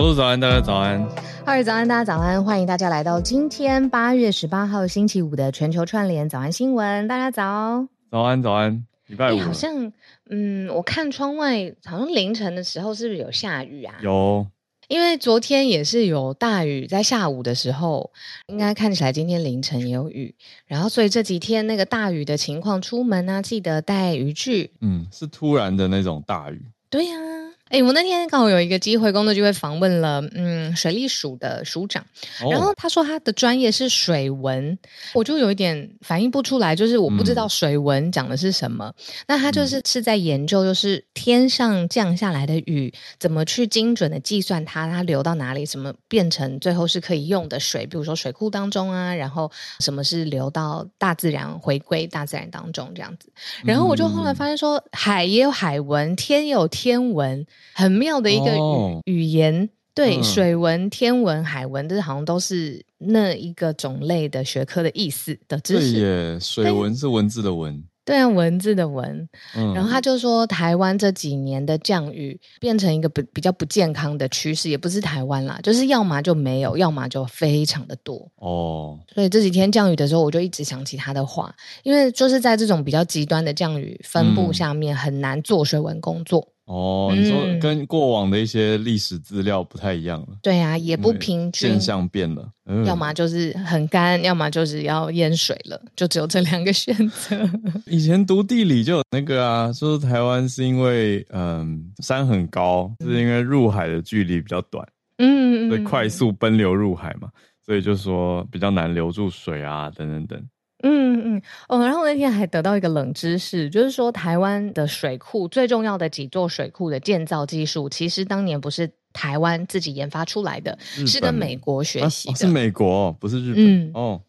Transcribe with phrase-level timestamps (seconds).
[0.00, 1.06] 小鹿早安，大家早安。
[1.44, 7.06] 二位早安，大家早安，欢迎大家来到今天八月十八号星期五的全球串联早安新闻。
[7.06, 9.38] 大家早，早安早安，礼拜五。
[9.40, 9.92] 好像，
[10.30, 13.94] 嗯，我看窗外，好像凌晨的时候是不是有下雨啊？
[14.00, 14.46] 有。
[14.88, 18.10] 因为昨天也是有大雨，在下午的时候，
[18.46, 24.70] 应该看起来今天凌晨也有雨，然后所以这几天那个大雨的情况，出门啊记得带雨具。
[24.80, 26.62] 嗯，是突然的那种大雨。
[26.88, 27.39] 对呀、啊。
[27.70, 32.04] 哎，我那天刚好有一个机会，工作机会访问了，嗯，水利署的署长，
[32.50, 34.76] 然后他说他的专业是水文，
[35.14, 38.92] 我就有一点反应不出来，就是我不知道水文讲的是什么。
[38.98, 49.48] 嗯、那他就是是在研究，就是天上降下来的雨，怎么去精准的计算它，它流到哪里，什么变成最后是可以用的水，比如说水库当中啊，然后
[49.78, 53.32] 什么是流到大自然，回归大自然当中这样子。
[53.64, 57.46] 然后我就后来发现说，海也有海文，天也有天文。
[57.74, 65.92] 很妙的一个语、哦、语言，对、嗯、水文、天文、海文，这好像都是那一个种类的学科的意思的知识。
[65.92, 67.82] 对耶，水文是文字的文。
[68.02, 78.98] 对啊，文字的文，嗯，然后他就说，台湾这几年的降雨变成一个不比较不健康的趋势，也不是台湾啦，就是要么就没有，要么就非常的多哦。
[79.14, 86.48] 所以这几天降雨的时候，我就一直想起他的话，因为就是在这种比较极端的降雨分布下面，很难做水文工作。
[86.70, 90.26] 哦，你说跟过往的一些历史资料不太一样了。
[90.30, 97.36] 嗯、对啊，也不平均，现象变了，嗯、要么就是很干，要么就是要淹水了，就只有这两个选择。
[97.90, 104.86] 以前读地理就有那个啊，说台湾是因为嗯山很高，是因为入海的距离比较短，
[105.18, 107.28] 嗯，所以快速奔流入海嘛，
[107.66, 110.40] 所以就说比较难留住水啊，等等等。
[110.82, 122.36] 嗯嗯哦，然后那天还得到一个冷知识，就是说台湾的水库最重要的几座水库的建造技术，其实当年不是台湾自己研发出来的，是跟美国学习的。
[122.36, 123.64] 是美国，不是日本。
[123.64, 124.20] 嗯、哦，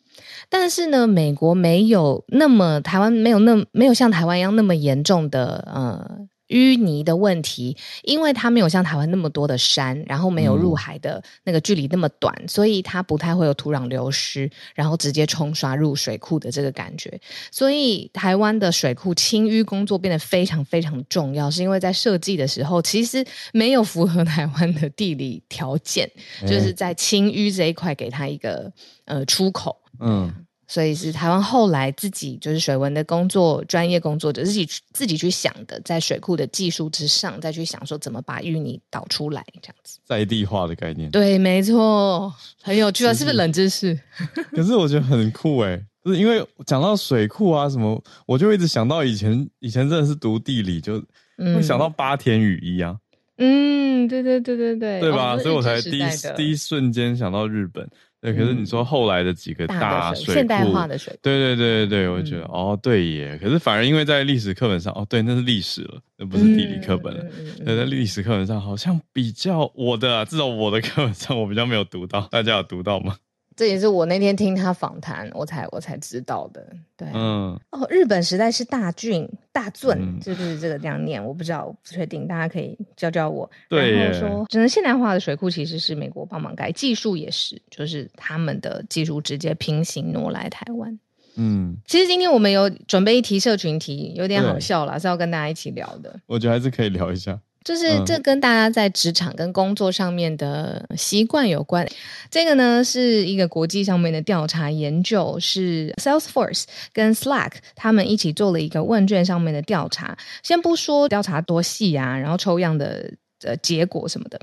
[0.50, 6.28] 但是呢，美国没有那么台湾没有那没有像台湾一样那么严重的呃。
[6.51, 17.19] 淤泥的问题，因为它没有像台湾那么多的山，然后没有入海的那个距离那么短，嗯、所以它不太会有土壤流失，然后直接冲刷入水库的这个感觉。
[17.50, 26.09] 所以台湾的水库清淤工作变得非常非常重要，是因为在设计的时候其实没有符合台湾的地理条件，
[26.41, 28.72] 欸、就是在清淤这一块给它一个
[29.06, 29.78] 呃出口。
[30.00, 30.41] 嗯。
[30.71, 41.11] 所以是台湾后来自己就是水文的工作专业工作者自己自己去想的，在水库的技术之上再去想说怎么把淤泥导出来这样子，在地化的概念。
[41.11, 43.99] 对，没错，很有趣啊，是，不是冷知识？
[44.55, 51.03] 可是我觉得很酷哎，就是因为讲到水库啊什么，我就一直想到以前以前真的是读地理就
[51.37, 52.95] 会想到八田雨衣啊。
[53.39, 55.33] 嗯，对对对对对，对吧？
[55.33, 56.03] 哦、所以我才第一
[56.37, 57.85] 第一瞬间想到日本。
[58.21, 63.35] 对，可是你说后来的几个大水库，现代化的水库，对对对对对，我觉得、嗯、哦，对耶。
[63.41, 67.25] 可是反而因为在历史课本上，哦，对，那是历史了，那不是地理课本了。
[67.65, 73.15] 嗯、在历史课本上好像比较我的、啊，至少我的课本上我比较没有读到，大家有读到吗？
[73.56, 76.66] 这也是我那天听他访谈，我才我才知道的。
[76.95, 79.89] 对，嗯，哦，日本时代是大俊大俊，
[80.23, 81.23] 是不是这个这样念？
[81.23, 83.50] 我不知道，我不确定，大家可以教教我。
[83.69, 90.97] 对，然后说，真的现代化的水库其实是美国帮忙盖，技术也是，就是他们的技术直接平行挪来台湾。
[91.35, 96.19] 嗯，其实今天我们有准备一题社群题，有点好笑啦，是要跟大家一起聊的。
[96.28, 97.40] 我觉得还是可以聊一下。
[97.63, 101.88] 就是这跟大家在职场跟工作上面的习惯有关。
[102.29, 110.17] 这个呢是一个国际上面的调查研究，是 Salesforce 跟 Slack 他们一起做了一个问卷上面的调查。
[110.41, 113.11] 先不说调查多细啊，然后抽样的
[113.41, 114.40] 的结果什么的。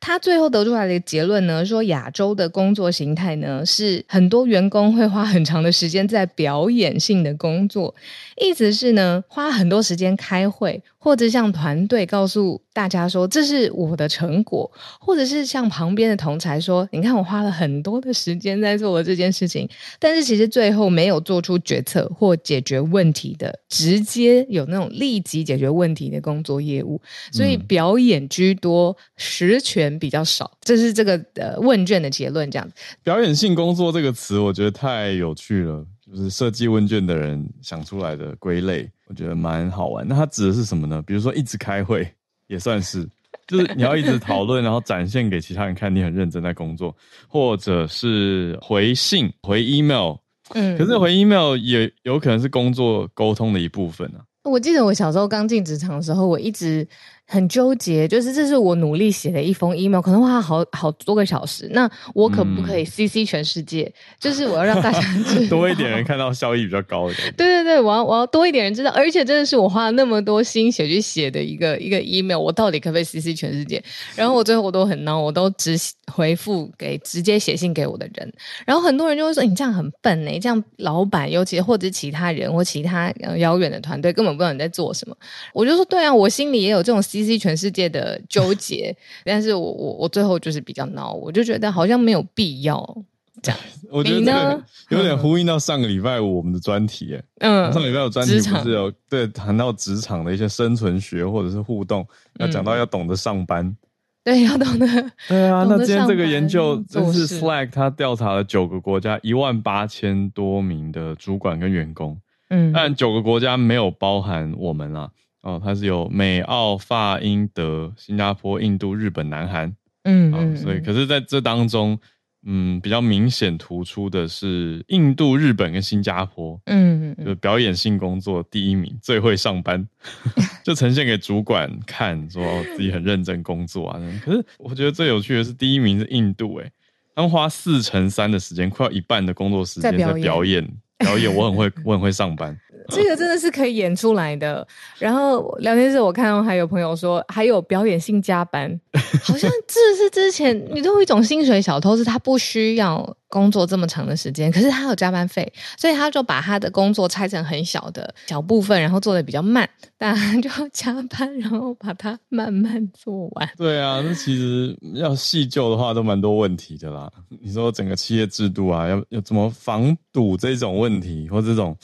[0.00, 7.94] 他最后得出来的结论呢，说亚洲的工作形态呢，是很多员工会花很长的时间在表演性的工作，
[8.36, 29.92] 意思是呢，花很多时间开会，或者向团队告诉大家说这是我的成果，或者是向旁边的同才说，你看我花了很多的时间在做了这件事情，但是其实最后没有做出决策或解决问题的，直接有那种立即解决问题的工作业务，所以表演居多，实权。
[30.02, 32.50] 比较少，这是这个呃问卷的结论。
[32.50, 32.74] 这样子，
[33.04, 40.04] 表演性工作这个词，我觉得太有趣了，就是设计问卷的人想出来的归类，我觉得蛮好玩。
[40.08, 41.00] 那它指的是什么呢？
[41.06, 42.12] 比如说一直开会，
[42.52, 43.08] 也算是，
[43.46, 46.94] 就是你要一直讨论，然后展现给其他人看你很认真在工作，
[47.26, 50.16] 或者是回信、回 email，
[50.50, 54.20] 嗯，可是回 email 也有可能是工作沟通的一部分啊。
[54.44, 56.86] 我记得我小时候刚进职场的时候，我一直
[57.26, 61.68] 很纠结，就是这是我努力写的一封 email，可能花好好多个小时。
[61.72, 63.82] 那我可不可以 CC 全世界？
[63.84, 65.00] 嗯、就是我要让大家
[65.48, 67.32] 多一点人看到效益比较高一点。
[67.36, 73.82] 对对对，我要我要多一点人知道，而且真的是我花了那么多心血去写的一个一个 email，我到底可不可以 CC 全世界？
[74.16, 75.78] 然后我最后我都很恼，我都只
[76.12, 78.30] 回复给直接写信给我的人。
[78.66, 85.16] 然后很多人就会说：“你这样很笨呢，这样老板，尤其或者其他人或其他遥远的团队根本不知道你在做什么。”
[85.54, 92.96] 我就说：“对啊，我心里也有这种 CC 全世界的纠结， 但是我我我最后就是比较闹，我就觉得好像没有必要
[93.42, 93.60] 这样。
[93.90, 102.06] 我觉得这个有点呼应到上个礼拜五我们的专题，嗯，上个礼拜五专题不是有对谈到职场的一些生存学或者是互动，
[102.38, 103.66] 要讲到要懂得上班。
[103.66, 103.76] 嗯”
[104.24, 104.86] 对，要懂得。
[105.28, 112.16] 对啊，那今天这个研究真是 Slack，他调查了九个国家一万八千多名的主管跟员工。
[112.52, 115.10] 嗯，但九个国家没有包含我们啦。
[115.42, 119.74] 哦，它是有美、澳、法、英、德、新加坡、印度、日本、南韩。
[120.04, 121.98] 嗯，嗯，所以可是在这当中。
[122.44, 129.86] 嗯，比较明显突出的是印度、日本跟新加坡，嗯，就表演性工作第一名，最会上班，
[130.64, 132.42] 就呈现给主管看，说
[132.76, 134.00] 自己很认真工作啊。
[134.24, 136.68] 可是我觉得最有趣的是第一名是印度，哎，
[137.14, 140.68] 他们花四乘三的时间，快要一半的工作时间在表演，
[141.02, 142.56] 表演我很会，我很会上班。
[142.88, 144.66] 这个真的是可以演出来的。
[144.98, 148.80] 然后聊天室我看到还有朋友说，还有表演性加班，
[149.24, 163.48] 好像这是之前你都有一种薪水小偷，是他不需要工作这么长的时间，可是他有加班费，所以他就把他的工作拆成很小的小部分，然后做的比较慢，但他就要加班，然后把它慢慢做完。
[163.56, 167.10] 对啊，那其实要细究的话，都蛮多问题的啦。
[167.40, 171.76] 你说整个企业制度啊，要要怎么防堵这种问题，或这种。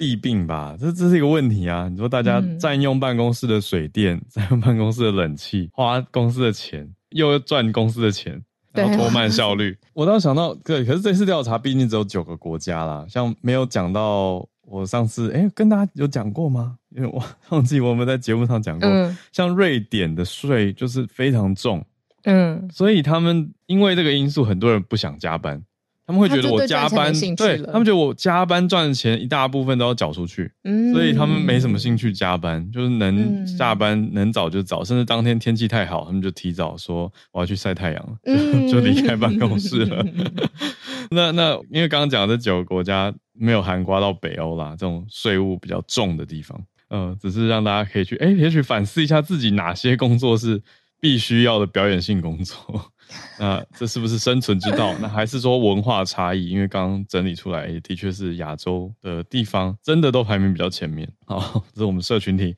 [0.00, 1.86] 弊病吧，这这是一个问题啊！
[1.90, 8.42] 你说大家占用办公室的水电， 占、嗯、用办公室的冷气，花公司的钱，又要赚公司的钱，
[8.72, 9.76] 然后拖慢效率。
[9.92, 16.78] 我倒想到，对，可是这次调查毕竟只有九个国家啦，像没有讲到我上次，哎，跟大家有讲过吗？
[16.96, 21.84] 因为我忘记我们在节目上讲过，嗯、像瑞典的税就是非常重，
[22.24, 25.62] 嗯，所以他们因为这个因素，很多人不想加班。
[26.10, 40.04] 他们会觉得我加班，对，他们觉得我加班赚的钱一大部分都要缴出去，嗯，所以他们没什么兴趣加班，就是能下班、嗯、能早就早，甚至当天天气太好，他们就提早说我要去晒太阳，嗯、 就离开办公室了。
[40.10, 50.60] 嗯、那那因为刚刚讲的这九个国家没有含刮到北欧啦，这种税务比较重的地方，嗯、呃，只是让大家可以去，哎，也许反思一下自己哪些工作是
[51.00, 52.90] 必须要的表演性工作。
[53.38, 54.94] 那这是不是生存之道？
[55.00, 56.48] 那还是说文化差异？
[56.48, 61.10] 因为刚刚整理出来，的确是亚洲的地方真的都排名比较前面。
[61.26, 62.54] 好，这是我们社群体。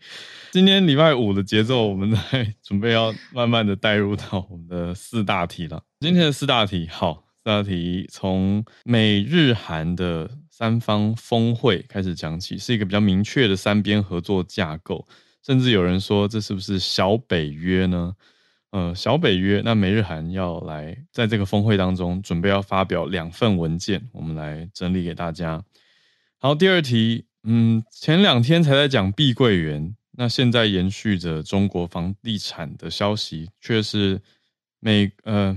[0.50, 5.82] 今天礼拜五的节奏，我们 在准备要慢慢的带入到我们的四大题了。
[6.00, 15.06] 今天的四大题，好，四大题从美日韩的三方峰会开始讲起，是一个比较明确的三边合作架构，
[15.46, 18.12] 甚至有人说这是不是小北约呢？
[18.72, 25.62] 呃，小北约，那美日韩要来在这个峰会当中准备要发表两份文件，我们来整理给大家。
[26.38, 34.18] 好，第二题，嗯，前两天才在讲碧桂园，那现在延续着中国房地产的消息，却是
[34.80, 35.54] 美呃，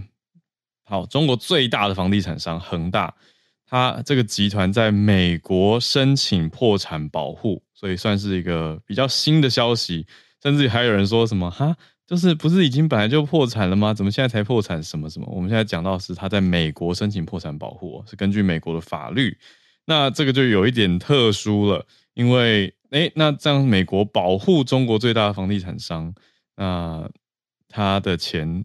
[0.84, 3.16] 好，中国最大的房地产商恒大，
[3.66, 10.06] 它这个集团在美国申请破产保护，所以算是一个比较新的消息，
[10.44, 11.78] 甚至还有人说什么哈。
[12.08, 13.94] 就是不是已经本来就破产了吗？
[13.94, 14.82] 怎么现在才破产？
[14.84, 15.28] 什么什么？
[15.32, 19.36] 我们现在讲到是他在美国申请破产保护，是根据美国的法律。
[19.86, 26.14] 那这个就有一点特殊了，因为诶，那这样美国保护中国最大的房地产商，
[26.56, 27.10] 那
[27.68, 28.64] 他的钱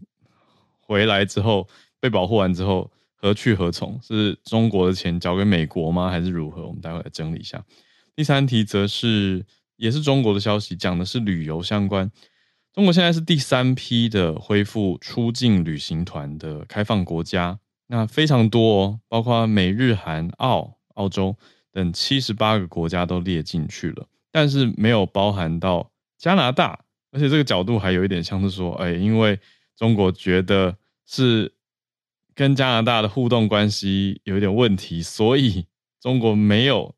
[0.79, 1.67] 回来之后
[1.99, 3.99] 被保护完之后何去何从？
[4.03, 6.09] 是中国的钱交给美国吗？
[6.09, 6.67] 还是如何？
[6.67, 7.63] 我们待会来整理一下。
[8.15, 9.43] 第三题则是
[9.77, 12.11] 也是中国的消息，讲的是旅游相关。
[12.73, 21.35] 中国现在是第三批的恢复出境旅行团的开放国家，那非常多哦，包括美日韩澳、澳洲
[21.71, 26.79] 等七十八个国家都列进去了，但是没有包含到加拿大，
[27.11, 29.37] 而且这个角度还有一点像是说，哎，因为
[29.75, 31.53] 中国觉得是
[32.33, 35.65] 跟加拿大的互动关系有一点问题，所以
[35.99, 36.95] 中国没有。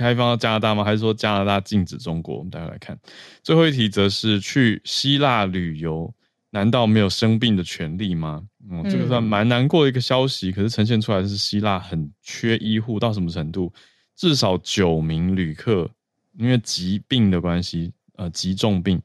[0.00, 0.82] 开放到加拿大吗？
[0.82, 2.38] 还是说加拿大禁止中国？
[2.38, 2.98] 我们待会来看。
[3.42, 6.12] 最后一题则是去希腊旅游，
[6.50, 8.42] 难道没有生病的权利吗？
[8.70, 10.50] 嗯，这个算蛮难过的一个消息。
[10.50, 13.72] 可是呈现出来的是希腊很缺医护到什么程度？
[14.16, 15.90] 至少九名旅客
[16.38, 19.00] 因为疾病的关系，呃，急重病，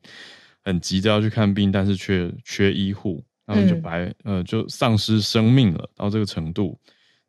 [0.64, 6.80] 很急着要去看病，但是却缺医护，然后就白、嗯、呃就丧失生命了，到这个程度，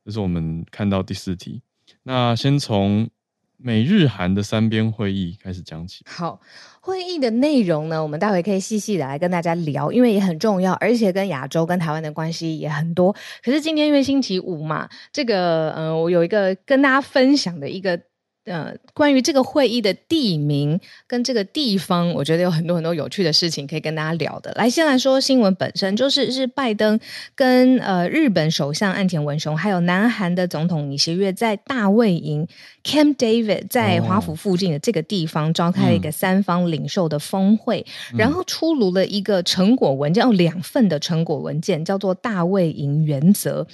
[0.04, 1.61] 这是我们看到第四题。
[2.02, 3.08] 那先从
[3.57, 6.05] 美日韩的三边会议开始讲起。
[6.07, 6.41] 好，
[6.81, 13.15] 会议的内容呢，我们待会可以细细的来跟大家聊，因为也很重要，而且跟亚洲跟台湾的关系也很多。
[13.43, 18.01] 可是今天因为星期五嘛，这个呃，我有一个跟大家分享的一个。
[18.47, 24.53] 呃，关于这个会议的地名跟这个地方，我觉得有很多很多有趣的事情可以跟大家聊的。
[24.55, 26.99] 来，先来说新闻本身，就是是拜登
[27.35, 32.47] 跟呃日本首相岸田文雄，还有南韩的总统尹锡悦在大卫营
[32.85, 43.67] Camp David 在华府附近的这个地方召开了一个三方领袖的峰会，嗯、然后出炉了一个成果文件，哦两份的成果文件，叫做大卫营原则。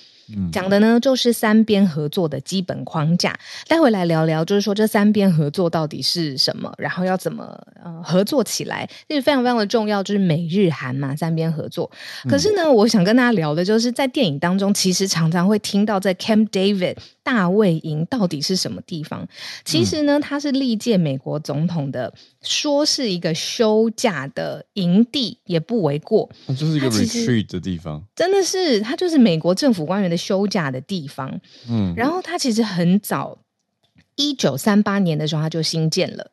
[0.53, 3.39] 讲的呢，就是三边合作的基本框架。
[3.67, 10.03] 待会来聊聊，就是说这三边合作到底是什么，然后要怎么呃合作起来，这是非常非常的重要。
[10.03, 11.91] 就是美日韩嘛，三边合作。
[12.29, 19.27] 可是呢，我想跟大家聊的，就是在电影当中，其实常常会听到在 Camp David 大卫营到底是什么地方。
[19.65, 22.13] 其实呢，它是历届美国总统的，
[22.43, 26.29] 说是一个休假的营地，也不为过。
[26.49, 33.39] 就是一个 retreat 的地方，真的是，它就是美国政府官员的休假的地方，嗯，然后他其实很早，
[34.17, 36.32] 一九三八年的时候他就新建了。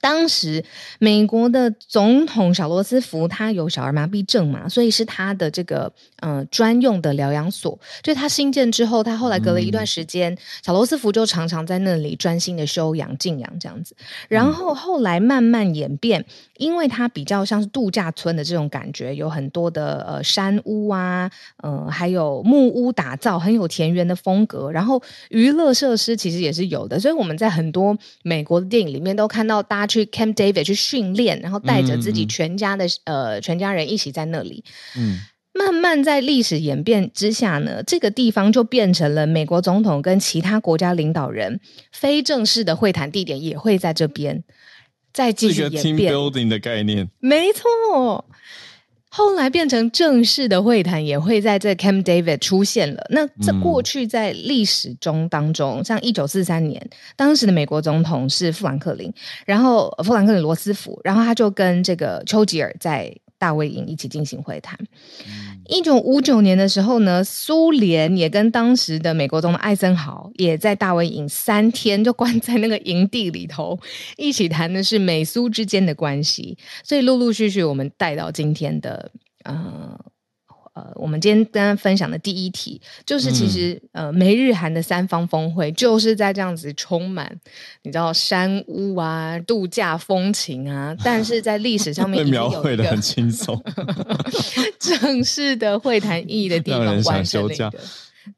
[0.00, 0.64] 当时
[0.98, 7.78] 美国的总统小罗斯福他有小儿麻痹症嘛，所以是他的这个呃专用的疗养所。
[8.02, 13.94] 就他新建之后，他后来隔了一段时间，嗯、小罗斯福就常常在那里专心的休养静养这样子。
[14.28, 16.24] 然后后来慢慢演变。
[16.58, 24.72] 因为它比较像是度假村的这种感觉，有很多的呃山屋啊，呃还有木屋打造，很有田园的风格。
[24.72, 34.64] 然后娱乐设施其实也是有的，所以我们在很多美国的电影里面都看到大家去 Camp David 去训练，然后带着自己全家的、嗯、呃全家人一起在那里。
[34.96, 35.20] 嗯，
[35.52, 41.60] 慢慢在历史演变之下呢，这个地方就变成了美国总统跟其他国家领导人
[41.92, 44.42] 非正式的会谈地点，也会在这边。
[45.12, 48.26] 再继续演变，team building 的概念，没错。
[49.16, 53.06] 后来变成正式的会谈，也会在这 Camp David 出现了。
[53.08, 59.10] 那这过去在历史中当中，嗯、像一九四三年，当时的美国总统是富兰克林，
[59.46, 63.10] 然后富兰克林罗斯福，然后他就跟这个丘吉尔在。
[63.38, 64.78] 大卫营一起进行会谈。
[65.68, 73.78] 一九五九年的时候呢，苏联也跟当时的美国总统艾森豪也在大卫营三天就关在那个营地里头，
[74.16, 76.56] 一起谈的是美苏之间的关系。
[76.82, 79.10] 所以陆陆续续我们带到今天的
[79.44, 79.98] 呃。
[80.76, 87.34] 呃，我们今天跟大家分享的第一题，就是其实、嗯、呃，美日韩的三方峰会就是在这样子充满，
[87.82, 93.58] 你知道山屋啊、度假风情啊， 但是在历史上面已经有一个描绘的很轻松，
[94.78, 97.70] 正式的会谈意义的地方， 让人想休假。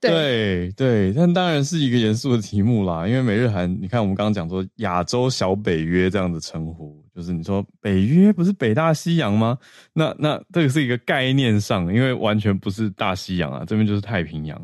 [0.00, 6.96] 对对，对，但当然是一个严肃的题目啦，因为美日韩，你看我们刚刚讲说亚洲小北约这样的称呼。
[7.18, 9.58] 就是你说北约不是北大西洋吗？
[9.92, 14.56] 那那这个是一个概念上，因为完全不是大西洋啊，这边就是太平洋。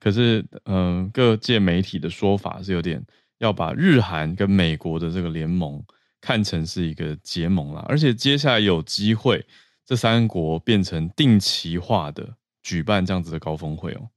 [0.00, 3.00] 可是，嗯、呃，各界媒体的说法是有点
[3.38, 5.80] 要把日韩跟美国的这个联盟
[6.20, 9.46] 看成是一个结盟啦，而且接下来有机会
[9.86, 12.28] 这三国变成定期化的
[12.64, 14.08] 举办这样子的高峰会哦。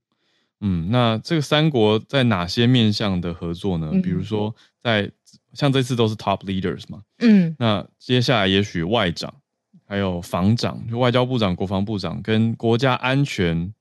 [0.61, 3.91] 嗯，那这个三国在哪些面向的合作呢？
[4.01, 5.11] 比如说在。
[5.57, 9.33] 像这次都是 top leaders 嘛，嗯，那接下来也许外长，
[9.87, 13.73] 还有防长，就外交部长、国防部长跟国家安全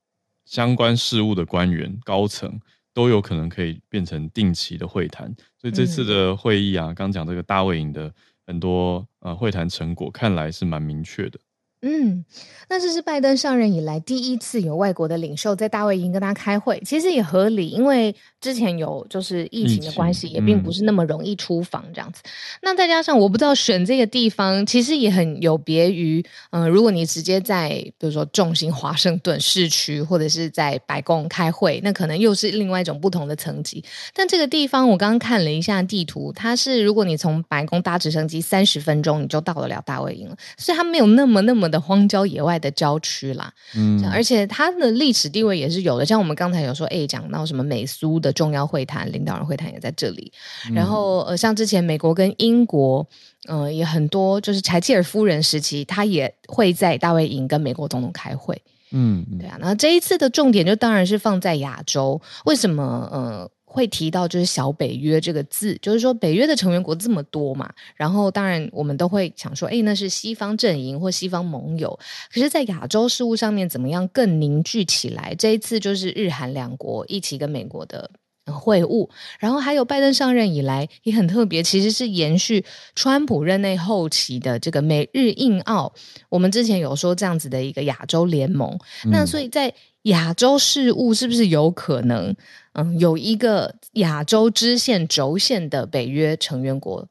[0.43, 2.59] 相关事务的官员高层
[2.93, 5.31] 都有可能可以变成定期的会谈，
[5.61, 8.11] 所以这次的会议啊，刚讲这个大卫营的
[8.47, 11.39] 很多呃会谈成果，看来是蛮明确的。
[11.83, 12.25] 嗯，
[12.69, 22.23] 那这是拜登上任以来第一次有外国的领袖在大卫营跟他开会，其实也合理，因为之前有就是疫情的关系，也并不是那么容易出访这样子。
[22.23, 22.29] 嗯、
[22.63, 26.19] 那再加上我不知道选这个地方，其实也很有别于，
[26.49, 33.85] 嗯、呃，如果你直接在比如说重心华盛顿市区或者是在白宫开会，那可能又是另外一种不同的层级。
[34.15, 41.66] 但这个地方我刚刚看了一下地图，它是如果你从白宫搭直升机三十分钟你就到得了大卫营了，所以它没有那么那么。
[41.67, 50.31] 的荒郊野外的郊区啦，嗯，而且它的历史地位也是有的，像我们刚才有说，哎，讲到什么美苏的重要会谈，领导人会谈也在这里，
[50.69, 53.07] 嗯、然后呃，像之前美国跟英国，
[53.47, 63.09] 呃，也很多，就是柴契尔夫人时期，她也会在大卫营跟美国总统开会，嗯，对啊，那这一次的重点就当然是放在亚洲，为什么？
[63.11, 63.49] 呃。
[63.69, 71.99] 会提到就是小北约这个字，就是说北约的成员国这么多嘛，然后当然我们都会想说，哎，那是西方阵营或西方盟友。
[72.33, 75.35] 可是，在亚洲事务上面，怎么样更凝聚起来？
[75.37, 78.09] 这一次就是日韩两国一起跟美国的
[78.45, 82.63] 会晤，然后还有拜登上任以来也很特别，其实是延续
[82.95, 85.93] 川普任内后期的这个美日印澳。
[86.29, 88.71] 我们之前有说这样子的一个亚洲联盟，
[89.03, 89.73] 嗯、那所以在
[90.07, 92.35] 亚洲事务是不是有可能？
[92.73, 97.07] 嗯，有一个亚洲支线轴线的北约成员国，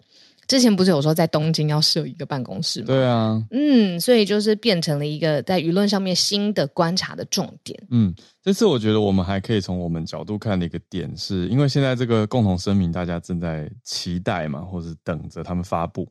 [0.46, 2.86] 之前不是有说在东京要设一个办公室吗？
[2.86, 7.76] 对啊，嗯，所以就是变成了一个在舆论上面新的观察的重点。
[7.90, 16.06] 嗯，这次我觉得我们还可以从我们角度看的一个点是，是因为现在这个共同声明大家正在期待嘛，或是等着他们发布。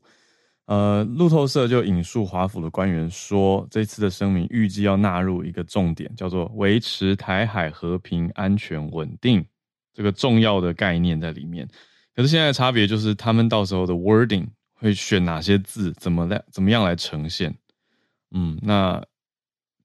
[0.65, 9.45] 呃，路透社就引述华府的官员说，这次的声明预计要纳入一个重点，叫做维持台海和平、安全、稳定
[9.93, 11.67] 这个重要的概念在里面。
[12.15, 17.55] 可是现在差别就是，他们到时候的 wording 会选哪些字，怎么来怎么样来呈现。
[18.31, 19.05] 嗯，那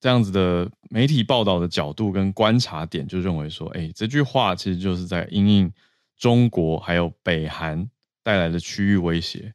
[0.00, 5.70] 这样子的媒体报道的角度跟观察点就认为说，哎，这句话其实就是在因应
[6.16, 7.86] 中国还有北韩
[8.22, 9.52] 带来的区域威胁。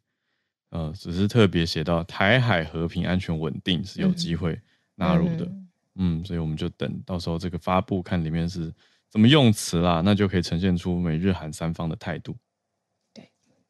[0.76, 4.60] 呃，只是特别写到台海和平、安全、稳定是有机会
[4.96, 8.74] 纳入的，嗯，嗯，所以我们就等到时候这个发布，看里面是
[9.10, 12.36] 怎么用词啦，那就可以呈现出美日韩三方的态度。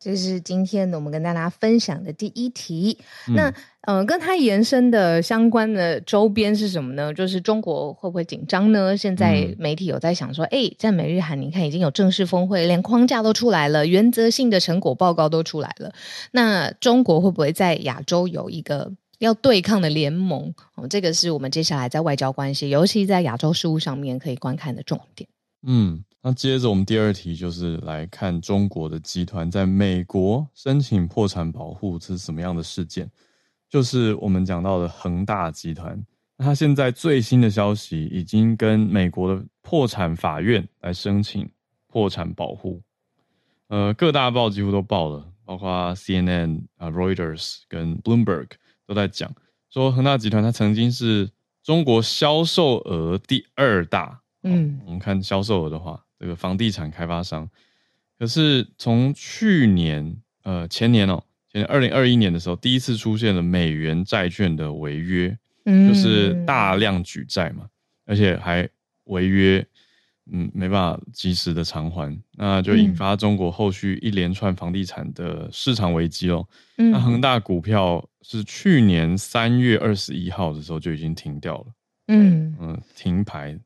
[0.05, 2.95] 这是今天我们跟大家分享的第一题。
[3.27, 7.11] 嗯、那呃，跟它延伸的相关的周边是什么呢？
[7.11, 8.95] 就是中国会不会紧张呢？
[8.95, 15.91] 现在媒体有在想说，哎、嗯，在美日韩，你看已经有正式峰会，连框架都出来了，原则性的成果报告都出来了。
[16.29, 20.53] 那中国会不会在亚洲有一个要对抗的联盟？
[20.75, 25.27] 哦，这个是我们接下来在外交关系，尤其在亚洲事务上面可以观看的重点。
[25.65, 26.03] 嗯。
[26.27, 33.07] 那接着我们第二题就是来看中国的集团在美国申请破产保护，是什么样的事件？
[33.69, 36.03] 就是我们讲到的恒大集团，
[36.35, 41.47] 那它现在最新的消息已经跟美国的破产法院来申请
[41.85, 42.81] 破产保护。
[43.67, 48.47] 呃，各大报几乎都报了，包括 CNN 啊、Reuters 跟 Bloomberg
[48.87, 49.31] 都在讲，
[49.69, 51.29] 说恒大集团它曾经是
[51.61, 54.23] 中国销售额第二大。
[54.45, 56.01] 嗯，我们看销售额的话。
[56.17, 57.47] 这个房地产开发商，
[58.17, 67.67] 可是从去年呃前年哦，前年二零二一年的时候，第一次出现了美元债券的违约，嗯，就是大量举债嘛，
[68.05, 68.67] 而且还
[69.03, 69.63] 违约，
[70.31, 76.47] 嗯，没办法及时的偿还，那就引发中国后续一连串房地产的市场危机哦。
[76.77, 81.65] 嗯，那恒大股票是去年三月二十一号的时候就已经停掉了，
[82.07, 82.55] 嗯。
[82.57, 83.59] 嗯，停牌。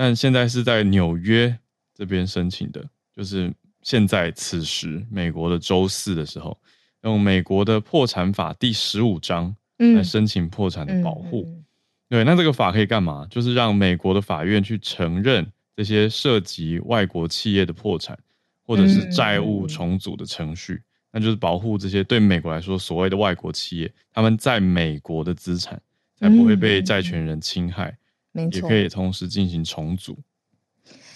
[0.00, 1.54] 但现在是在纽约
[1.94, 2.82] 这边申请的，
[3.14, 6.58] 就是现在此时美国的周四的时候，
[7.02, 11.44] 用美国的破产法第十五章来申请破产的保护。
[11.46, 11.64] 嗯、
[12.08, 13.26] 对，那这个法可以干嘛？
[13.28, 18.18] 就是让美国的法院去承认这些涉及外国企业的破产
[18.66, 20.80] 或者是债务重组的程序，
[21.12, 25.78] 那就是保护这些对美国来说所谓的外国企业，他们在美国的资产
[26.16, 27.94] 才不会被债权人侵害。
[28.32, 30.18] 没错，也可以同时进行重组。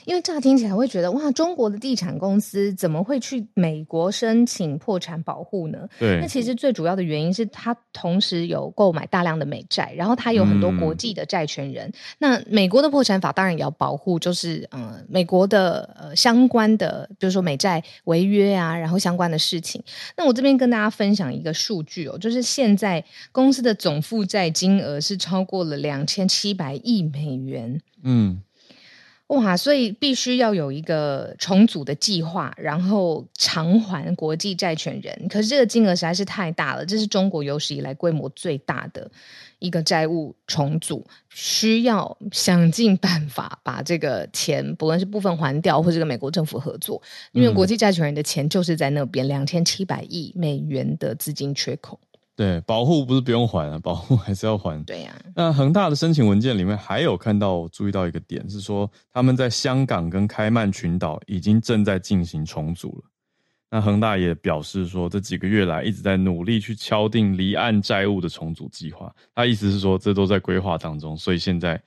[0.04, 5.88] 因为乍听起来会觉得哇，中国的地产公司怎么会去美国申请破产保护呢？
[5.98, 11.88] 对，那其实最主要的原因是它同时有购买大量的美债，然后它有很多国际的债权人。
[11.88, 19.82] 嗯、那美国的破产法当然也要保护，就是呃美国的呃相关的，比如说美债违约啊，然后相关的事情。
[20.16, 27.80] 那我这边跟大家分享一个数据哦，就是现在公司的总负债金额是超过了两千七百亿美元。
[28.02, 28.42] 嗯。
[29.28, 35.28] 哇，所以必须要有一个重组的计划，然后偿还国际债权人。
[35.28, 39.10] 可是这个金额实在是太大了，这是中国有史以来规模最大的
[39.60, 47.00] 一个债务重组，需要想尽办法把这个钱，不论是部分还掉，或者跟美国政府合作，
[47.32, 51.98] 因为国际债权人的钱就是在那边，两千七百亿美元的资金缺口。
[52.36, 54.82] 对，保护不是不用还啊，保护 还是要还。
[54.84, 55.30] 对呀、啊。
[55.36, 63.04] 那恒大的申请文件里面还有看到，注意到一个点是说，他们在香港跟开曼群岛已经正在进行重组了。
[63.70, 69.14] 那恒大也表示说，这几个月来一直在努力去敲定离岸债务的重组计划。
[69.32, 71.80] 他意思是说，这都在规划当中，所以现在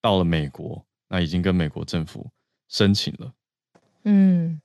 [0.00, 2.26] 到了美国，那已经跟美国政府
[2.68, 3.32] 申请了。
[4.04, 4.60] 嗯。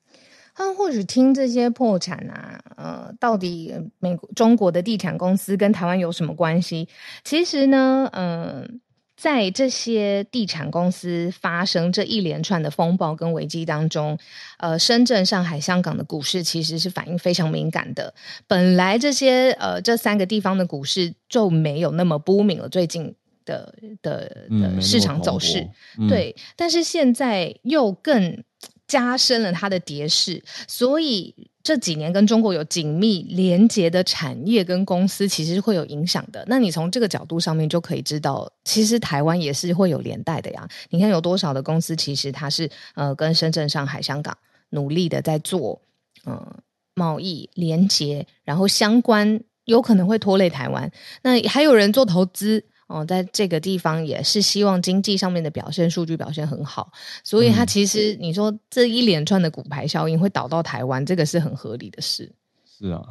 [0.55, 6.87] 他们或许听这些破产啊，呃，到底美国中国的地产公司跟台湾有什么关系？
[7.25, 8.67] 其实呢，嗯、呃，
[9.17, 14.17] 在这些地产公司发生这一连串的风暴跟危机当中，
[14.57, 18.13] 呃，深圳、上海、香港的股市其实是反应非常敏感的。
[18.47, 23.13] 本来这些呃这三个地方的股市就没有那么 booming 了，最近
[23.43, 28.43] 的的的市场走势，嗯、对，但是现在又更
[28.87, 31.33] 加深了它的跌势，所以。
[31.65, 36.45] 这几年跟中国有紧密连接的产业跟公司，其实是会有影响的。
[36.47, 40.69] 那你从这个角度上面就可以知道，其实台湾也是会有连带的呀。
[40.91, 44.37] 你看有多少的公司，其实它是呃跟深圳、上海、香港
[44.69, 45.81] 努力的在做
[46.25, 46.55] 呃
[46.93, 50.91] 贸易连接，然后相关有可能会拖累台湾。
[51.23, 52.63] 那还有人做投资。
[52.87, 56.91] 哦，在这个地方也是希望经济上面的表现数据表现很好，
[57.23, 62.31] 所以它其实你说这一连串的骨牌效应会导到台湾，这个是很合理的事。
[62.63, 63.03] 是啊，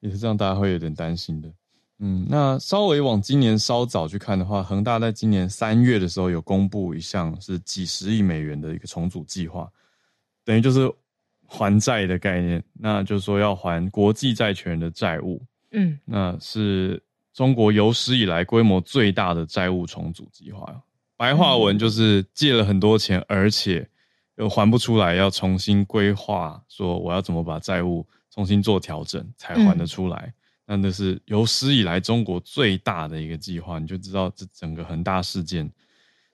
[0.00, 1.50] 也是这样，大家会有点担心的。
[2.00, 9.66] 嗯，那稍微往今年稍早去看的话，恒大在今年三月的时候有公布一项是几十亿美元的一个重组计划，
[10.44, 10.86] 等于就是
[11.46, 15.42] 还债的概念，那就是说要还国际债权人的债务。
[15.72, 17.02] 嗯，那是。
[17.38, 20.82] 中国有史以来规模最大的债务重组计划，
[21.16, 23.88] 白话文就是借了很多钱，而且
[24.38, 30.34] 又还不出来，要重新规划，说我要怎么把债务重新做调整才还得出来。
[30.66, 35.70] 那那是有史以来中国最大的一个计划，你就知道这整个恒大事件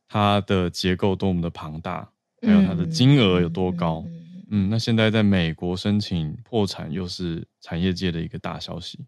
[0.09, 2.09] 它的结构多么的庞大，
[2.41, 4.03] 还有它的金额有多高。
[4.49, 8.99] 嗯，那现在在美国申请破产，又是产业界的一个大消息。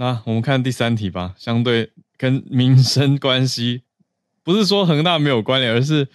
[0.00, 3.82] 那我们看第三题吧，相对跟民生关系，
[4.42, 6.08] 不是说恒大没有关联，而是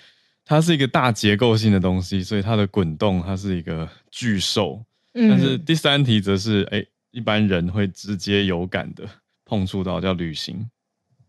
[0.43, 4.83] 它是一个大结构性的东西，所以它的滚动，它是一个巨兽。
[5.13, 9.07] 嗯，但是第三题则是，哎，一般人会直接有感的
[9.45, 10.67] 碰触到，叫旅行。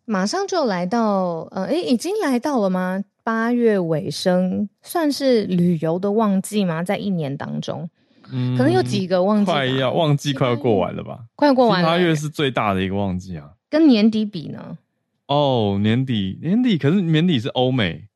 [0.06, 3.04] 马上就来到，呃，哎，已经来到了吗？
[3.22, 6.82] 八月尾声，算是旅游的旺季吗？
[6.82, 7.90] 在一年当中。
[8.30, 11.24] 可能有几个旺季，快要旺季快要过完了吧？
[11.34, 13.50] 快要过完了，八月是最大的一个旺季啊。
[13.68, 14.78] 跟年底比呢？
[15.26, 18.08] 哦，年底年底，可是年底是欧美，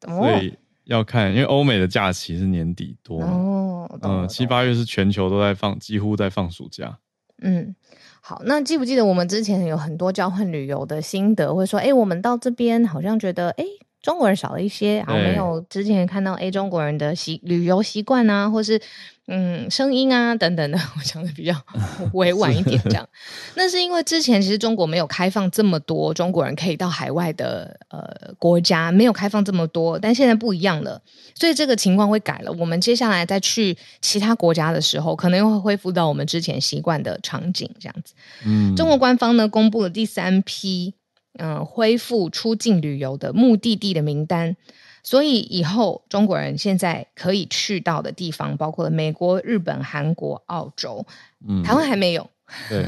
[0.00, 3.98] 所以要看，因为欧美的假期是年底多哦。
[4.02, 6.98] 嗯，七八月是全球都在放，几乎在放暑假。
[7.40, 7.74] 嗯，
[8.20, 13.64] 好，那记不记得我们之前有很多交换旅游的心得，会说，哎，我们到这边好像觉得，哎。
[14.02, 18.80] 中国人少了一些，然后没有之前看到 A 中国人的习旅游习惯啊，或是
[19.26, 21.52] 嗯声音啊等等的， 我讲的比较
[22.14, 23.06] 委婉一点，这样。
[23.56, 31.02] 那是因为之前其实中国没有开放这么多中国人可以到海外的呃国家，没有开放这么多，但现在不一样了，
[31.34, 32.52] 所以这个情况会改了。
[32.52, 38.14] 我们接下来再去其他国家的时候，可能又会恢复到我们之前习惯的场景，这样子。
[38.46, 40.94] 嗯，中国官方呢公布了第三批。
[41.38, 44.56] 嗯，恢复出境旅游的目的地的名单，
[45.02, 51.06] 所以以后中国人现在可以去到的地方，包括了美国、日本、韩国、澳洲，
[51.48, 52.28] 嗯，台湾还没有。
[52.68, 52.86] 对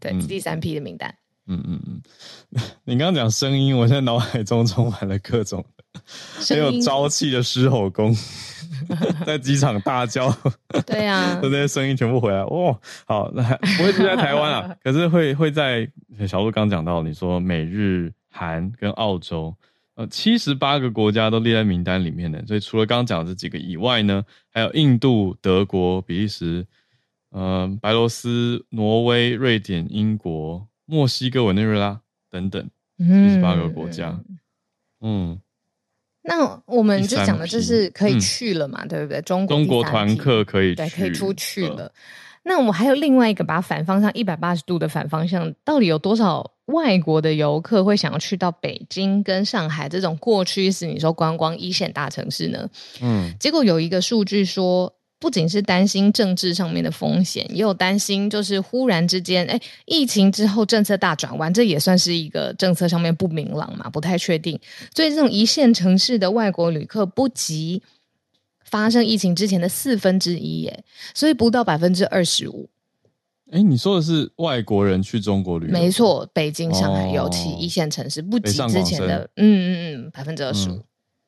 [0.00, 1.14] 对，嗯、第三批的名单。
[1.46, 5.64] 嗯嗯嗯， 你刚刚讲声音，我现在脑海中充满了各种
[6.48, 8.14] 很有朝气的狮吼功。
[9.26, 10.34] 在机场大叫，
[10.86, 15.88] 对呀、啊， 那些声音全部回来，哇，好，那还不会是在台湾啊，可是会会在
[16.26, 19.54] 小鹿刚讲到，你说美日韩跟澳洲，
[19.94, 26.66] 呃，七十八个国家都列在名单里面的，所以除了刚刚讲的这几个以外呢，还有印度、德国、比利时、
[27.30, 32.00] 呃，白罗斯、挪威、瑞典、英国、墨西哥、委内瑞拉
[32.30, 34.18] 等等，七十八个国家，
[35.02, 35.32] 嗯。
[35.32, 35.40] 嗯
[36.22, 39.22] 那我们就讲的就是可以去了嘛，嗯、对不对？
[39.22, 41.84] 中国中国团客可以去，对，可以出去了。
[41.84, 41.92] 呃、
[42.42, 52.68] 那我们还有另外一个，把反方向一百八十度的反方向，到底有多少外国的游客会想要去到北京跟上海这种过去是你说观光一线大城市呢？
[53.00, 54.94] 嗯，结果有一个数据说。
[55.20, 64.58] 不仅是担心政治上面的风险，也有担心就是忽然之间，哎，疫情之后政策大转弯，这也算是一个政策上面不明朗嘛，不太确定。
[64.94, 67.82] 所以这种一线城市的外国旅客不及
[68.64, 72.70] 发生疫情之前的四分之一，耶，所以不到百分之二十五。
[73.52, 75.72] 哎，你说的是外国人去中国旅游？
[75.72, 80.80] 没错，北京、上海尤其一线城市不及之前的，嗯嗯嗯，百分之二十五。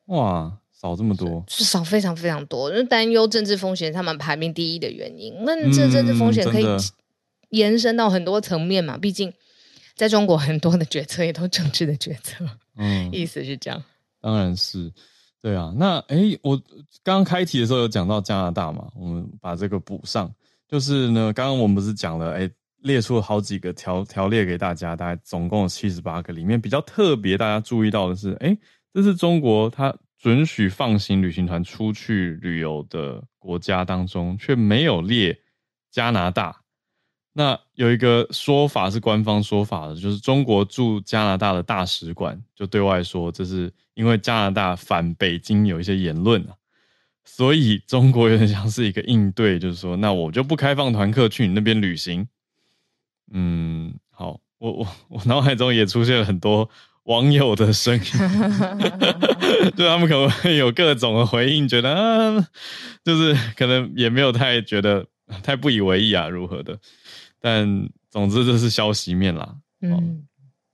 [0.05, 0.51] 哇！
[0.83, 5.33] 少这么多，是少非常非常多，就担忧政治风险，他们排名第一的原因。
[5.45, 6.65] 那这政治风险可以
[7.49, 8.97] 延伸到很多层面嘛？
[8.97, 9.31] 毕竟
[9.95, 12.45] 在中国，很多的决策也都政治的决策。
[12.75, 13.81] 嗯， 意思是这样。
[14.19, 14.91] 当然是，
[15.41, 15.73] 对啊。
[15.77, 16.57] 那诶，我
[17.01, 18.85] 刚刚开题的时候有讲到加拿大嘛？
[18.95, 20.29] 我们把这个补上。
[20.67, 22.49] 就是呢，刚刚我们不是讲了，诶，
[22.81, 28.57] 列出了好几个条条列给大家，大概总共有七十八个，里面比较特别，大家注意到的是，哎，
[28.91, 35.37] 这是中国它准许放行旅行团出去旅游的国家当中，却没有列
[35.91, 36.61] 加拿大。
[37.33, 46.55] 那有一个说法是官方说法的，就是中国驻加拿大的大使馆就对外说，这是因为加拿大反北京有一些言论啊，
[47.25, 52.25] 所以中国有点像是一个应对，就是说，那我就不开放团客去你那边旅行。
[53.33, 56.69] 嗯，好，我我我脑海中也出现了很多
[57.03, 58.01] 网友的声音，
[59.75, 62.47] 就他们可能会有各种的回应，觉得啊，
[63.03, 65.05] 就是可能也没有太觉得
[65.43, 66.79] 太不以为意啊，如何的。
[67.41, 70.23] 但总之这是消息面啦，嗯，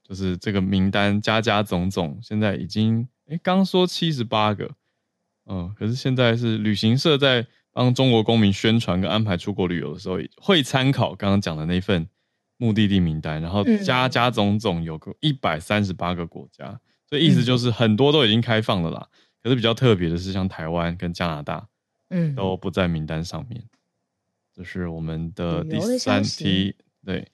[0.04, 4.70] 就是这个名单加加总总，现在已经哎，刚说七十八个，
[5.46, 12.06] 嗯，可是现在是旅行社在帮中国公民宣传跟安排出国旅游的时候，会参考刚刚讲的那份。
[12.60, 19.08] 目的地名单，然后加加总总有个一百三十八个国家，嗯，所以意思就是很多都已经开放了啦。
[19.42, 21.66] 可是比较特别的是，像台湾跟加拿大，
[22.10, 23.64] 嗯，都不在名单上面。
[24.54, 27.26] 这是我们的第三题，对。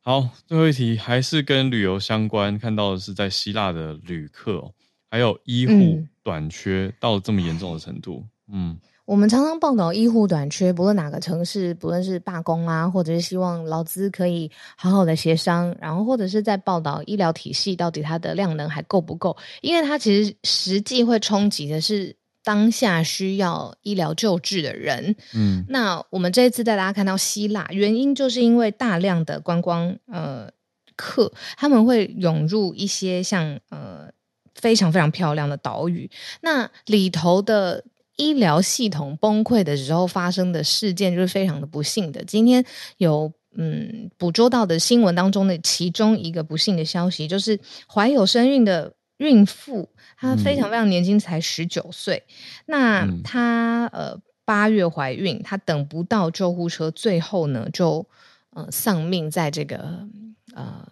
[0.00, 4.74] 好，最后一题还是跟旅游相关，看到的是在希腊的旅客，
[5.08, 8.76] 还有医护短缺到了这么严重的程度，嗯。
[9.08, 25.16] 我们常常报道医护短缺，不论哪个城市，不论是罢工啊，或者是希望劳资可以好好的协商，然后或者是在报道医疗体系到底它的量能还够不够，因为它其实实际会冲击的是当下需要医疗救治的人。
[25.32, 30.50] 嗯，那我们这一次带大家看到希腊，原因就是因为大量的观光呃
[30.96, 34.10] 客他们会涌入一些像呃
[34.54, 36.10] 非常非常漂亮的岛屿，
[36.42, 37.82] 那里头的。
[38.18, 42.22] 医疗系统崩溃的时候发生的事件就是非常的不幸的。
[42.24, 42.64] 今天
[42.96, 52.24] 有嗯捕捉到的新闻当中的其中一个不幸的消息，就是怀有身孕的孕妇，她非常非常年轻，才十九岁。
[52.66, 58.04] 那她呃八月怀孕，她等不到救护车，最后呢就
[58.50, 60.08] 呃丧命在这个
[60.54, 60.84] 呃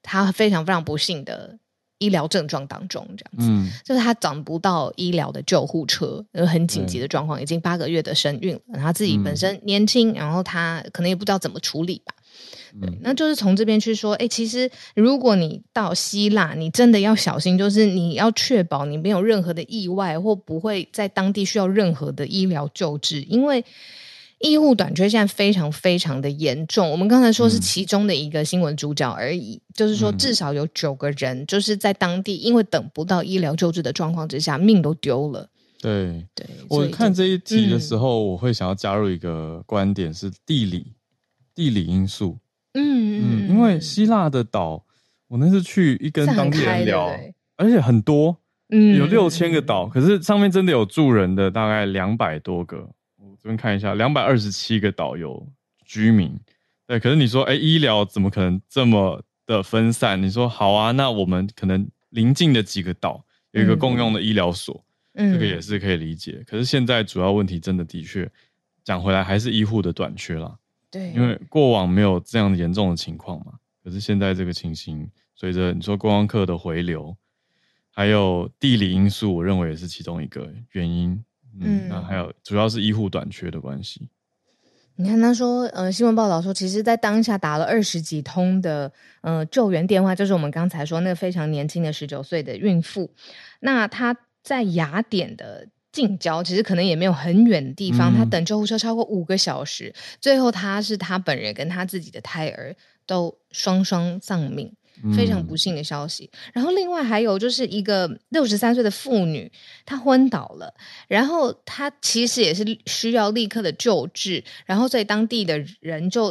[0.00, 1.58] 她非常非常不幸的。
[2.00, 12.12] 医疗症状当中，这样子，嗯，就是他找不到医疗的救护车，有很紧急的状况，已经八个月的身孕了，他自己本身年轻，然后他可能也不知道怎么处理吧，
[12.80, 23.64] 对，那就是从这边去说，哎，其实如果你到希腊，你真的要小心，就是你要确保你没有任何的意外，或不会在当地需要任何的医疗救治，因为。
[24.40, 26.90] 医护短缺现在非常非常的严重。
[26.90, 35.48] 我们刚才说是其中的一个新闻主角而已，嗯、就是说至少有九个人就是在当地因为等不到医疗救治的状况之下，命都丢了。
[35.82, 40.94] 对对，我看这一题的时候，我会想要加入一个观点是地理、嗯、
[41.54, 42.38] 地理因素。
[42.72, 44.84] 嗯嗯，因为希腊的岛，
[45.28, 47.14] 我那次去一跟当地人聊，
[47.56, 48.38] 而且很多，
[48.70, 52.88] 嗯，有六千个岛，可是上面真的有住人的大概两百多个。
[53.42, 55.46] 这边看一下，两百二十七个导游
[55.84, 56.38] 居民，
[56.86, 57.00] 对。
[57.00, 60.22] 可是你说，哎，医疗怎么可能这么的分散？
[60.22, 66.36] 你说好啊，那我们可能邻近的几个岛有一个共用的医疗所，嗯，这个也是可以理解。
[66.40, 66.44] 嗯。
[66.46, 68.30] 可是现在主要问题真的的确
[68.84, 70.58] 讲回来还是医护的短缺啦。
[70.90, 73.54] 对，因为过往没有这样严重的情况嘛。
[73.82, 77.16] 可是现在这个情形，随着你说观光客的回流，
[77.90, 81.24] 还有地理因素，我认为也是其中一个原因。
[81.58, 84.08] 嗯，那还有主要是医护短缺的关系。
[84.96, 93.10] 你看他说，呃，新闻报道说，其实，在当下打了二十几通的呃救援电话，就是我们刚才说那个非常年轻的十九岁的孕妇。
[93.60, 104.70] 那她在雅典的近郊，其实可能也没有很远的地方，她等救护车超过五个小时，嗯、最后她是她本人跟她自己的胎儿都双双丧命。
[105.16, 106.30] 非常不幸的消息。
[106.52, 109.50] 然后另外还有就是一个六十三岁的妇女，
[109.84, 110.74] 她昏倒了，
[111.08, 116.30] 然后她其实也是需要立刻的救治，然后所以当地的人就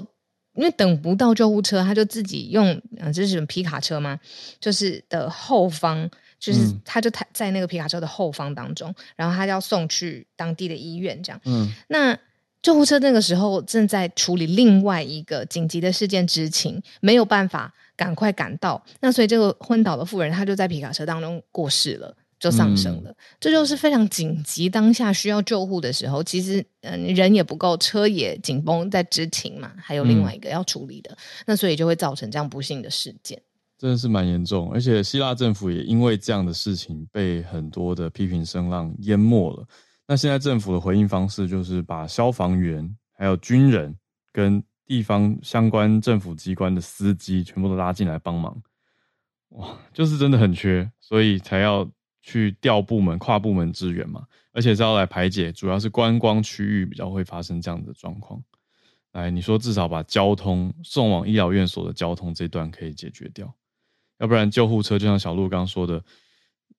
[0.56, 4.20] 因为等不到救护车，他就自己用嗯，这是什么皮卡车吗？
[4.60, 11.40] 就是的后方，就是他就在那个皮卡车的后方当中，然后他要送去当地的医院，这样。
[11.46, 12.18] 嗯，那
[12.62, 17.74] 救护车那个时候正在处理另外一个紧急的事件执勤，没有办法。
[18.00, 23.12] 赶快赶到，那所以这个昏倒的妇人，她就在皮卡车当中过世了，就丧生了。
[23.12, 33.42] 嗯、这就是非常紧急，当下需要救护的时候，其实嗯、呃、人也不够，车也紧绷在执勤嘛，还有另外一个要处理的，嗯、那所以就会造成这样不幸的事件。
[33.78, 39.68] 真的是蛮严重，而且希腊政府也因为这样的事情被很多的批评声浪淹没了。
[40.08, 43.94] 那现在政府的回应方式就是把消防员、还有军人
[44.32, 48.60] 跟地方相关政府机关的司机全部都拉进来帮忙。
[49.50, 51.88] 哇，就是真的很缺，所以才要
[52.24, 58.44] 去调部门、跨部门支援嘛，而且是要来排解，主要是观光区域比较会发生这样的状况。
[59.12, 63.54] 来，你说至少把交通送往医疗院所的交通这段可以解决掉，
[64.18, 66.04] 要不然救护车就像小鹿刚刚说的，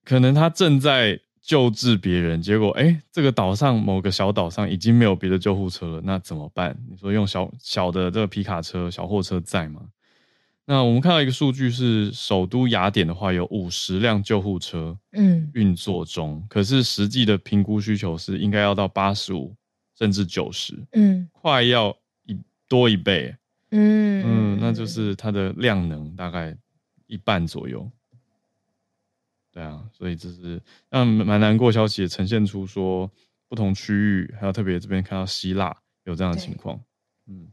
[0.02, 6.76] 可能他正在救治别人，结果哎，这个岛上某个小岛上已经没有别的救护车了，那怎么办？
[6.88, 9.80] 你说用小小的这个皮卡车、小货车载吗？
[10.66, 16.34] 那我们看到一个数据是，首都雅典的话有五十辆救护车，嗯，运作中。
[16.34, 19.52] 嗯、可是实际的评估需求是应该要到八十五
[19.98, 23.34] 甚至九十，嗯，快要一多一倍，
[23.72, 26.56] 嗯嗯，那就是它的量能大概
[27.06, 27.90] 一半左右。
[29.52, 33.10] 对啊，所以这是让蛮难过消息也呈现出说，
[33.48, 36.80] 不同区域还有特别这边看到希腊有这样的情况，
[37.26, 37.48] 嗯。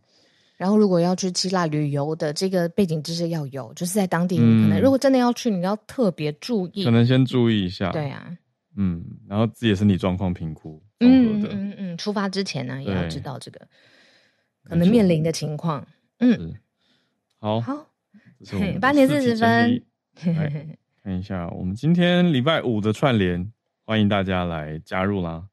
[0.57, 7.91] 然后，如果要去希腊旅游的这个背景知识要有，就是在当地，可能如果真的要去，你要特别注意，可能先注意一下。
[7.91, 8.35] 对啊，
[8.75, 13.67] 嗯，然后自己的身体状况评估，嗯嗯嗯，出发之前呢，也要知道这个
[14.63, 15.87] 可能面临的情况。
[16.17, 16.55] 嗯，
[17.37, 17.87] 好，好，
[18.81, 19.83] 八点四十分，
[21.07, 23.49] 看一下我们今天礼拜五的串联，
[23.85, 25.45] 欢迎大家来加入啦。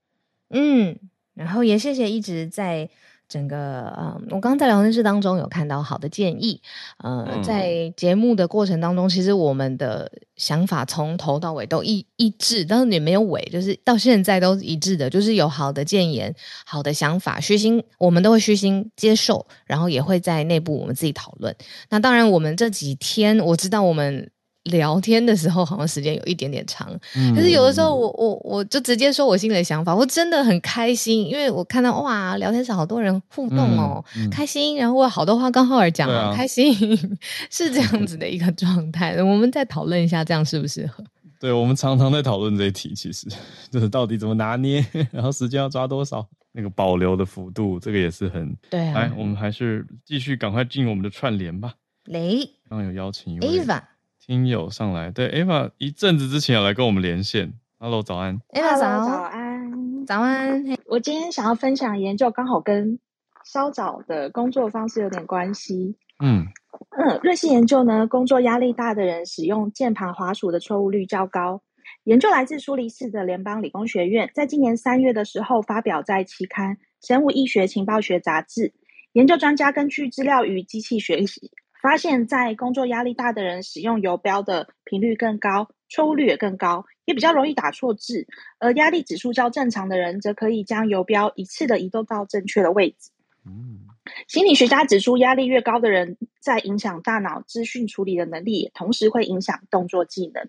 [0.51, 0.99] 嗯，
[1.33, 2.91] 然后也谢谢一直在。
[3.27, 6.61] 整个呃，我刚刚在聊天室当中有看到好的建议，
[6.99, 16.33] 呃，嗯、在节目的过程当中，其实我们的想法从头到尾都一一致，但是也没有尾，就是到现在都一致的，就是有好的建言、
[16.67, 21.57] 好的想法，虚心我们都会虚心接受，然后也会在内部我们自己讨论。
[21.89, 24.31] 那当然，我们这几天我知道我们。
[24.65, 36.75] 聊天的时候好像时间有一点点长，嗯、可是有的时候我我我就直接说我心里的想法，我真的很开心，因为我看到哇，聊天室好多人互动哦，嗯嗯、开心，然后好多话跟浩尔讲啊，开心
[37.51, 39.23] 是这样子的 一个状态。
[39.23, 41.05] 我们再讨论一下，这样适不适合？
[41.39, 43.27] 对，我们常常在讨论这一题，其实
[43.71, 48.95] 就是到底怎么拿捏，然后时间要抓多少，那个保留的幅度，这个也是很对啊。
[48.95, 51.75] 来，我们还是继续赶快进我们的串联吧。
[52.07, 52.39] 雷，
[52.71, 53.83] 刚刚有邀请一位 Ava。
[54.27, 57.53] 听友上来，对，Ava 一阵子之前有来跟我们连线。
[57.79, 58.41] Hello，早安。
[58.55, 60.65] Ava 早，早安，早安。
[60.87, 62.99] 我今天想要分享研究，刚好跟
[63.45, 65.99] 稍早的工作方式有点关系。
[66.25, 66.47] 嗯
[66.97, 71.61] 嗯，瑞信研究呢，工作压力大的人使用键盘滑鼠的错误率较高。
[72.05, 78.69] 研究来自苏黎世的联邦理工学院，在今年三月的时候发表在期刊《生物医学情报学杂志》。
[79.13, 81.51] 研究专家根据资料与机器学习。
[81.85, 88.27] 发现，在工作压力大的人使用游标的频率更高，错误率也更高，也比较容易打错字。
[88.59, 93.11] 而压力指数较正常的人，则可以将游标一次的移动到正确的位置。
[93.45, 93.81] 嗯，
[94.29, 100.49] 心理学家指出，压力越高的人，在影响大脑资讯处理的能力，同时会影响动作技能。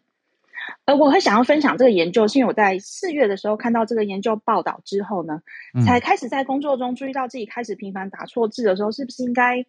[0.85, 5.41] 而我会想要分享这个研究，是因为我在四月的时候看到这个研究报道之后呢，
[5.73, 9.61] 嗯、才开始在工作中注意到自己开始频繁打错字的时候，是不是应该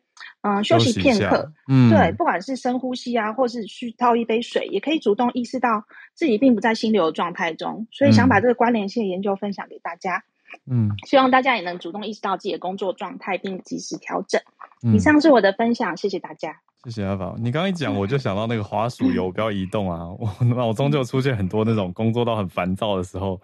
[0.43, 1.53] 嗯、呃、休息片刻？
[1.69, 7.87] 嗯，对，不管是深呼吸啊，或是去倒一杯水，也可以主动意识到自己并不在心流的状态中。
[7.93, 10.25] 所以想把这个关联性的研究分享给大家。
[10.71, 14.41] 嗯，希望大家也能主动意识到自己的工作状态，并及时调整。
[14.83, 16.61] 嗯、以上是我的分享，谢谢大家。
[16.87, 23.41] 谢谢阿宝，你刚刚一讲，我就 想到那个滑鼠游标移动啊，我脑中就出现很多那种工作到很烦躁的时候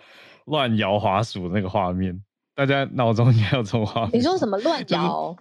[0.47, 2.23] 乱摇滑鼠的那个画面。
[2.55, 4.11] 大家脑中应该有这种画面。
[4.13, 5.35] 你说什么乱摇？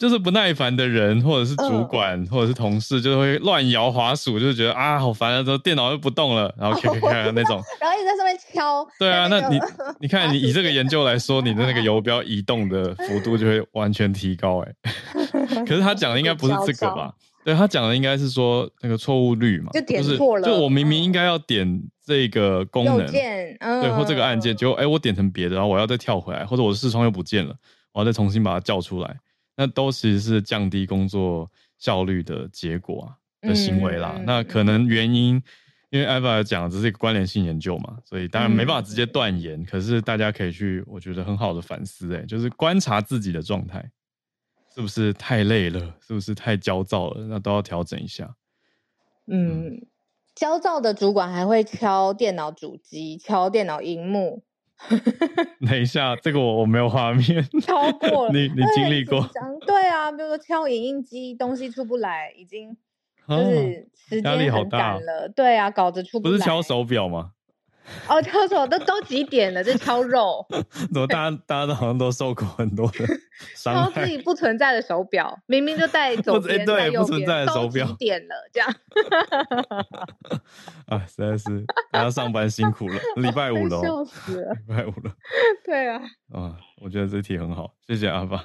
[0.00, 8.88] 就是不耐烦的人，或者是主管，呃、或者是同事，就会乱摇滑鼠，就是觉得啊好烦啊，之后电脑又不动了，然后咔咔咔那种，然后一直在上面敲。
[8.98, 9.60] 对啊，那，你
[10.00, 14.72] 你看，你以这个研究来说，你的那个游标移动的幅度就会完全提高哎。
[15.68, 17.12] 可是他讲的应该不是这个吧？
[17.44, 20.46] 对，他讲的应该是说那个错误率嘛，就点错了。
[20.46, 23.06] 就我明明应该要点这个功能，
[23.60, 27.54] 嗯、对，或这个按键，结果哎我点成别的，然后我要再跳回来，或者我的视窗又不见了，
[27.92, 29.14] 我要再重新把它叫出来。
[29.60, 33.12] 那都其实是降低工作效率的结果啊
[33.46, 34.14] 的行为啦。
[34.16, 35.34] 嗯、那可能原因，
[35.90, 39.60] 因为 Eva 讲的这是一个关联性研究嘛，所以当然没办法直接断言。
[39.60, 43.90] 嗯、可是大家可以去，我觉得很好的反思、欸，哎，就是观察自己的状态，
[44.74, 48.34] 是不是太累了，是不是太焦躁了，那都要调整一下。
[49.26, 49.86] 嗯，嗯
[50.34, 54.42] 焦躁的主管还会敲电脑主机，敲电脑荧幕。
[55.66, 59.28] 等一下，这个我我没有画面， 超过了，你你经历过？
[59.66, 62.76] 对啊，比如说敲影印机，东西出不来，已经
[63.28, 64.36] 就是时间很赶了。
[64.36, 64.98] 压力好大。
[65.36, 66.32] 对啊，稿子出不来。
[66.32, 67.32] 不是敲手表吗？
[68.08, 69.62] 哦，敲手都都几点了？
[69.62, 70.46] 这敲肉？
[70.92, 73.06] 怎么大家大家都好像都受过很多的
[73.54, 74.02] 伤害？
[74.02, 78.34] 敲自己不存在的手表，明明就戴 左边，戴右边，不存在的手表，几点了？
[78.52, 78.74] 这样。
[80.86, 85.12] 啊，实在是大家上班辛苦了，礼拜五了，笑死了，礼拜五了。
[85.64, 86.00] 对啊。
[86.32, 88.44] 啊，我觉得这题很好，谢谢阿爸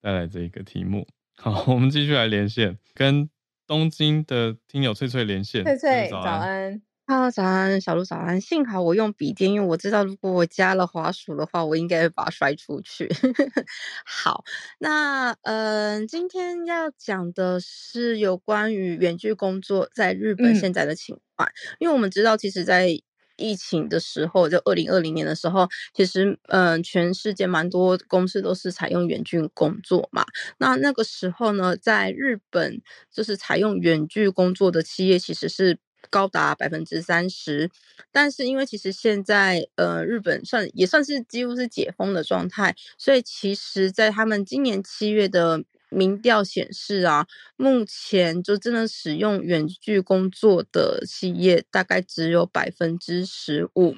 [0.00, 1.06] 带来这一个题目。
[1.38, 3.28] 好，我们继续来连线，跟
[3.66, 5.64] 东京的听友翠翠连线。
[5.64, 6.80] 翠翠，早安。
[7.08, 8.40] 哈喽，早安，小鹿早安。
[8.40, 13.08] 幸好我用笔电，因为我知道如果我加了滑鼠的话，我应该会把它摔出去。
[14.04, 14.42] 好，
[14.80, 22.88] 那嗯、呃，今天要讲的是有关于远距工作在日本现在的情况，嗯、因为我们知道，其实，在
[23.36, 30.24] 疫情的时候，就二零二零年的时候，其实嗯、呃，全世界蛮多公司都是采用远距工作嘛。
[30.58, 32.82] 那那个时候呢，在日本
[33.12, 35.78] 就是采用远距工作的企业其实是。
[36.10, 37.70] 高达百分之三十，
[38.12, 47.26] 但是因为其实现在呃日本算也算是几乎是解封的状态，所以其实，在他们今年七月的民调显示啊，
[47.56, 53.94] 目前就真的使用远距工作的企业大概只有百分之十五。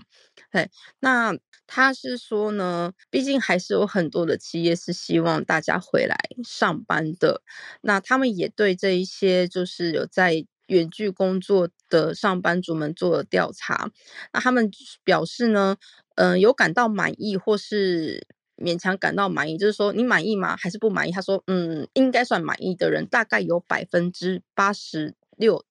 [0.53, 1.37] 对，那
[1.67, 7.43] 他是说呢，毕竟还是有很多的企业是希望大家回来上班的，
[7.81, 10.47] 那他们也对这一些就是有在。
[10.69, 13.91] 远距工作的上班族们做了调查，
[14.33, 14.71] 那他们
[15.03, 15.77] 表示呢，
[16.15, 20.57] 嗯、呃，有感到满意或是勉强感到满意，就是说你满意吗？
[20.57, 21.13] 还是不满意？
[21.13, 25.65] 他说，嗯，应该算满意的人大概有百分之八十六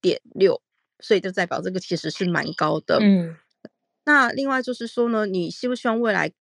[0.00, 0.60] 点六，
[0.98, 2.98] 所以就代表这个其实是蛮高的。
[3.00, 3.36] 嗯，
[4.04, 6.32] 那另外就是说呢，你希不希望未来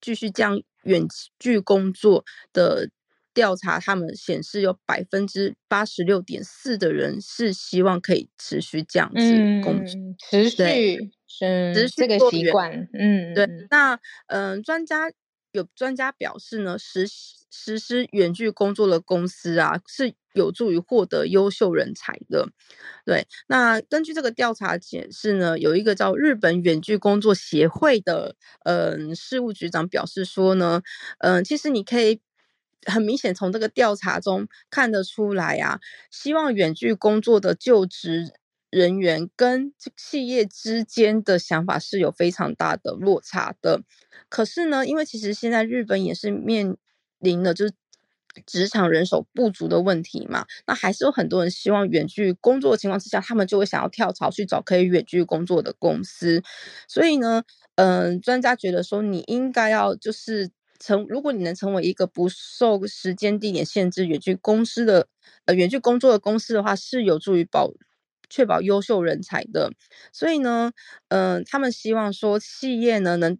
[0.00, 1.06] 继续这样远
[1.38, 2.90] 距工作的？
[3.36, 12.88] 调查他们显示，有百分之八十六点四的人是希望可以持续这样子工作，嗯、持续对持续这个习惯。
[12.98, 13.46] 嗯，对。
[13.70, 13.94] 那
[14.28, 15.12] 嗯、呃，专家
[15.52, 17.06] 有专家表示呢，实
[17.50, 22.48] 实施远距工作的公司啊，是有助于获得优秀人才的。
[23.04, 23.26] 对。
[23.48, 28.34] 那根据这个调查显示呢，有一个叫日本远距工作协会的
[28.64, 30.80] 嗯、呃、事务局长表示说呢，
[31.18, 32.22] 嗯、呃，其实你可以。
[32.84, 38.32] 很明显，从这个调查中看得出来啊，希望远距工作的就职
[38.70, 43.82] 人员跟企业之间的想法是有非常大的落差的。
[44.28, 46.76] 可是呢，因为其实现在日本也是面
[47.18, 47.74] 临了就是
[48.44, 56.42] 职场人手不足的问题嘛，那还是有很多人希望远距工作的情况之下，他们就会想要跳槽去找可以远距工作的公司。
[56.86, 57.42] 所以呢，
[57.76, 60.50] 嗯、呃，专家觉得说，你应该要就是。
[60.78, 65.08] 成，如果你能成为一个不受时间地点限制远距公司的
[65.46, 67.72] 呃远距工作的公司的话，是有助于保
[68.30, 69.72] 确保优秀人才的。
[70.12, 70.72] 所以呢，
[71.08, 73.38] 嗯、呃，他们希望说企业呢能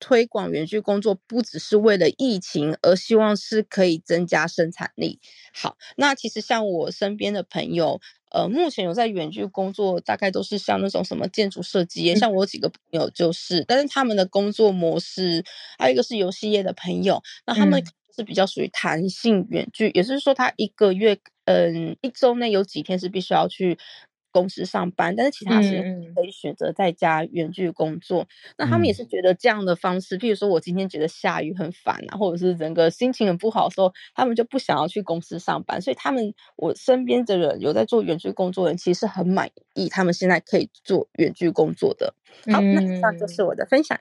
[0.00, 5.20] 推广远距工作，不只是为了疫情，而希望是可以增加生产力。
[5.52, 8.00] 好，那其实像我身边的朋友。
[8.30, 15.44] 呃，目前有在远距工作，大概都是像那种什么建筑设计业，像我有几个朋友就是，但是他们的工作模式，
[15.78, 17.82] 还有一个是游戏业的朋友，那他们
[18.16, 21.16] 是比较属于弹性远距，也就是说他一个月，
[21.46, 23.78] 嗯，一周内有几天是必须要去。
[24.38, 25.82] 公司上班，但是其他时间
[26.14, 28.22] 可以选择在家远距工作。
[28.22, 28.28] 嗯、
[28.58, 35.82] 那他们也是觉得这样的方式，譬如说我今天觉得下雨很烦啊，或者是整个心情很不好的时候，他们就不想要去公司上班。
[35.82, 42.14] 所以他们，我身边的人有在做远距工作的人，其实很满意他们现在可以做远距工作的。
[42.52, 43.98] 好，嗯、那以上就是我的分享。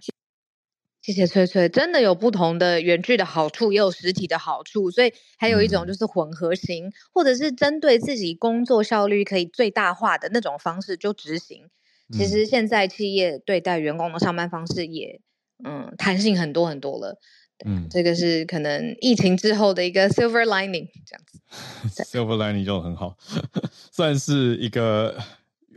[1.08, 11.64] 谢谢翠翠，真的有不同的远距的好处，也有实体的好处，所以还有一种就是混合型，嗯、或者是针对自己工作效率可以最大化的那种方式就执行。
[12.10, 15.22] 嗯、其实现在企业对待员工的上班方式也
[15.64, 17.18] 嗯弹性很多很多了。
[17.66, 22.04] 嗯，这个是可能疫情之后的一个 silver lining 这样子。
[22.04, 23.16] silver lining 就很好，
[23.94, 25.18] 算是一个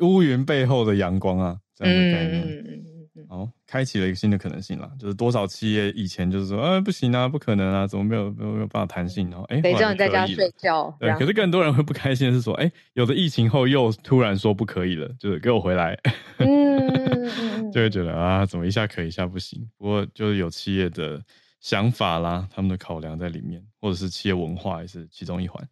[0.01, 2.43] 乌云背后的阳光啊，这样的概念。
[2.43, 2.99] 嗯
[3.31, 9.31] 哦，开启了一个新的可能性啦，就是多少企业以前就是说，啊，不行啊，不可能啊，怎么没有没有没有办法弹性？
[9.31, 10.93] 然后，哎，得叫你在家睡觉。
[10.99, 15.97] 对，可是更多人会不开心的是说，哎，有的疫情后又突然说不可以了，就是给我回来。
[16.39, 19.64] 嗯， 就会觉得啊，怎么一下可以，一下不行？
[19.78, 21.22] 不过就是有企业的
[21.61, 25.64] 想法啦，他们的考量在里面，或者是企业文化也是其中一环。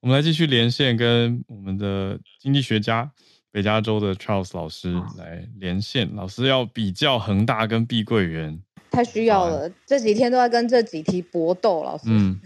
[0.00, 3.08] 我们来继续连线跟我们的经济学家。
[3.56, 12.04] 北加州的 Charles 老师来连线，老师要比较恒大跟碧桂园，太需要了，这几天都在跟这几题搏斗，老师。
[12.08, 12.38] 嗯，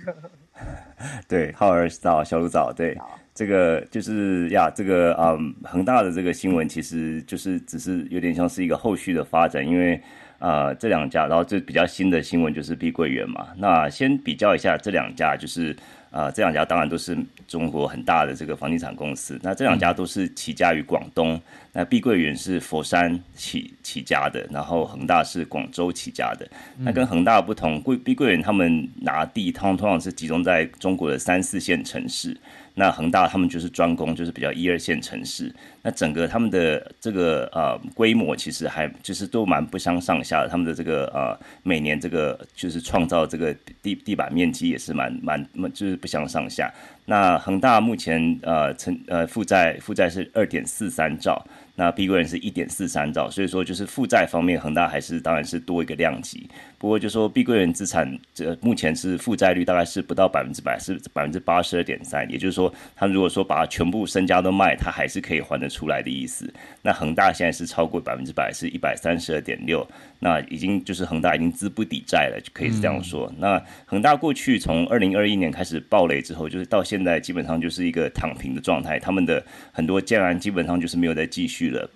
[1.26, 2.96] 对，浩儿早，小鲁早，对，
[3.34, 9.96] 这个就是呀，这个嗯，恒大的这个新闻其实就是只是有点像是一个后续的发展，因为
[10.38, 15.76] 啊、呃，这两家，然后这比较新的新闻就是碧桂园嘛，那先比较一下这两家，就是。
[16.10, 19.38] 啊、呃，这两家当然都是中国很大的这个房地产公司。
[19.42, 21.34] 那这两家都是起家于广东。
[21.34, 21.42] 嗯、
[21.72, 26.44] 那碧桂园是佛山起起家的，然后恒大是广州起家的。
[26.78, 32.36] 嗯、那跟恒大不同，桂碧桂园他们拿地，通通常是集中在中国的三四线城市。
[32.80, 35.54] 那恒大他们就是专攻，就是比较一二线城市。
[35.82, 40.48] 那整个他们的这个呃规模其实还就是都蛮不相上下的。
[40.48, 46.72] 他们的这个呃每年这个就是创造这个地地板面积也是蛮蛮就是不相上下。
[47.04, 51.46] 那恒大目前呃成呃负债负债是二点四三兆。
[51.76, 56.46] 那碧桂园是一点四三兆，所以说就是负债方面，恒大还是当然是多一个量级。
[56.80, 62.28] 不过就说碧桂园资产这目前是负债率大概是不到百分之百，是百分之八十二点三。
[62.30, 66.52] 也就是说，他如果说把全部身家都卖，他还是可以还得出来的意思。
[66.82, 69.86] 那恒大现在是超过百分之百，是一百三十二点六。
[70.18, 73.32] 那已经就是恒大已经资不抵债了，就可以这样说。
[73.38, 81.68] 那恒大过去从二零二一年开始暴雷之后，就是到现在基本上就是一个躺平的状态，他们的很多建安基本上就是没有再继续。
[81.70, 81.88] 了，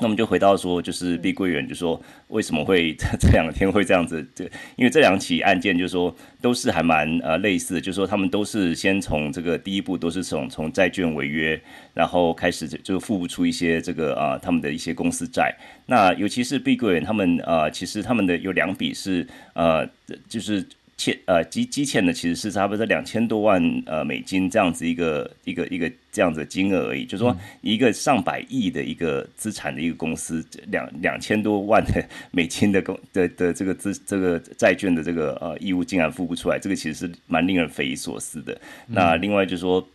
[0.00, 4.26] 那我们就回到说，就是碧桂园，就说为什么会 这两天会这样子？
[4.34, 4.44] 这
[4.76, 11.60] 因为这两起案件，就是说都是还蛮呃类似的，就是说他们都是先从这个第一步都是从从债券违约，
[11.94, 15.54] 然后开始就就付不出一些这个啊、呃、他们的一些公司债。
[15.86, 19.88] 那尤其是碧桂园，他们呃其实他们的有两笔是呃
[20.28, 20.66] 就是。
[21.04, 38.60] 欠呃积积欠的其实是差不多两千多万呃美金这样子一个一个一个这样子的金额而已，就是说一个上百亿的一个资产的一个公司，两两千多万的 美金的公的的这个资这个债券的这个呃义务竟然付不出来，这个其实是蛮令人匪夷所思的。
[38.86, 39.86] 那另外就是说。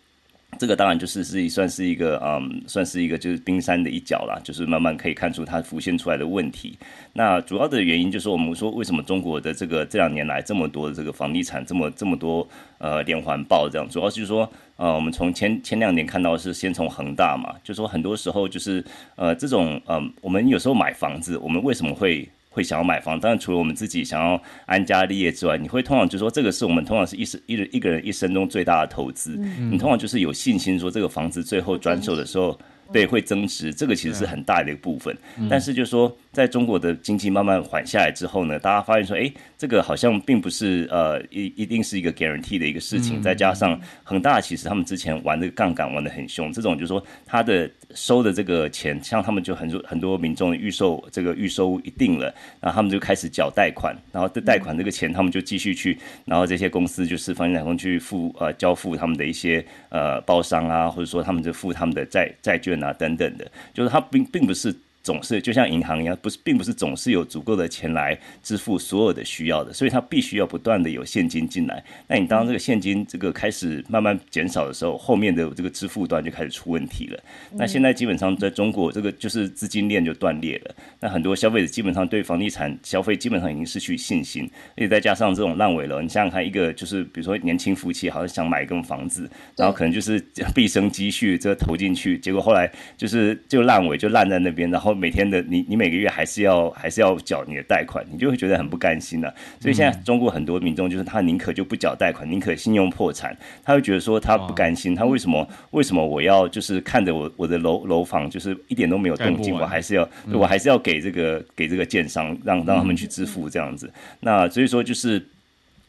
[0.57, 6.77] 这个当然就是是算是一个嗯，算是一个就是冰山的一角啦，就是慢慢可以看出它浮现出来的问题。
[7.13, 12.47] 那主要的原因就是我们说为什么中国的这个这两年来这么多的这个房地产这么这么多
[12.77, 18.83] 呃连环爆这样，主要就是说呃我们从前前两年看到是先从恒大嘛，就说很多时候就是
[19.15, 22.27] 呃这种嗯、呃、我们有时候买房子，我们为什么会？
[22.57, 29.35] 会想要买房，当然除了我们自己想要安家立业之外，你会通常就说这个是我们通常是一生一一个人一生中最大的投资。
[29.37, 32.59] 嗯、你通常就是有信心说这个房子最后转手的时候。
[32.89, 35.13] 对，会增值，这个其实是很大的一个部分。
[35.37, 43.19] 嗯、但是就是说，在中国的经济慢慢缓下来之后呢，大家发现说，哎，这个好像并不是呃一一定是一个 guarantee 的一个事情。
[43.19, 52.25] 嗯、再加上恒大其实他们之前玩这个杠杆玩的很凶，这种就是说他的收的这个钱，像他们就很多很多民众预售这个预收一定了，
[52.61, 62.67] 然后他们就开始缴贷款，然后这贷款这个钱他们就继续去，然后这些公司就是房地产公司去付呃交付他们的一些呃包商啊，或者说他们就付他们的债债券。
[62.83, 64.71] 啊，等等的，就是它并并不是。
[65.07, 71.81] 总是就像银行一样，不是，并不是总是有足够的钱来支付所有的需要的，所以它必须要不断的有现金进来。
[72.07, 77.17] 那你当这个现金这个开始慢慢减少的时候，后面的这个支付端就开始出问题了。
[77.53, 80.75] 那现在基本上在中国，这个就是资金链就断裂了。
[80.99, 84.43] 那很多消费者基本上对房地产消费基本上已经失去信心，
[84.75, 90.19] 而且再加上这种烂尾楼，你想想看，一个就是比如说年轻夫妻好像想买一栋房子，然后可能就是
[90.53, 94.96] 毕生积蓄这个投进去，结果后来就是就烂尾就烂在那边，然后。
[94.97, 99.35] 每天的你，你每个月还是要还是要缴你的贷款，你就会觉得很不甘心了、啊。
[99.61, 113.91] 所以现在中国很多民众就是他宁可就不缴贷款，宁可信用破产，他会觉得说他不甘心，他为什么为什么我要就是看着我我的楼楼房就是一点都没有动静，我还是要我还是要给这个给这个建商让让他们去支付这样子。
[114.21, 115.23] 那所以说就是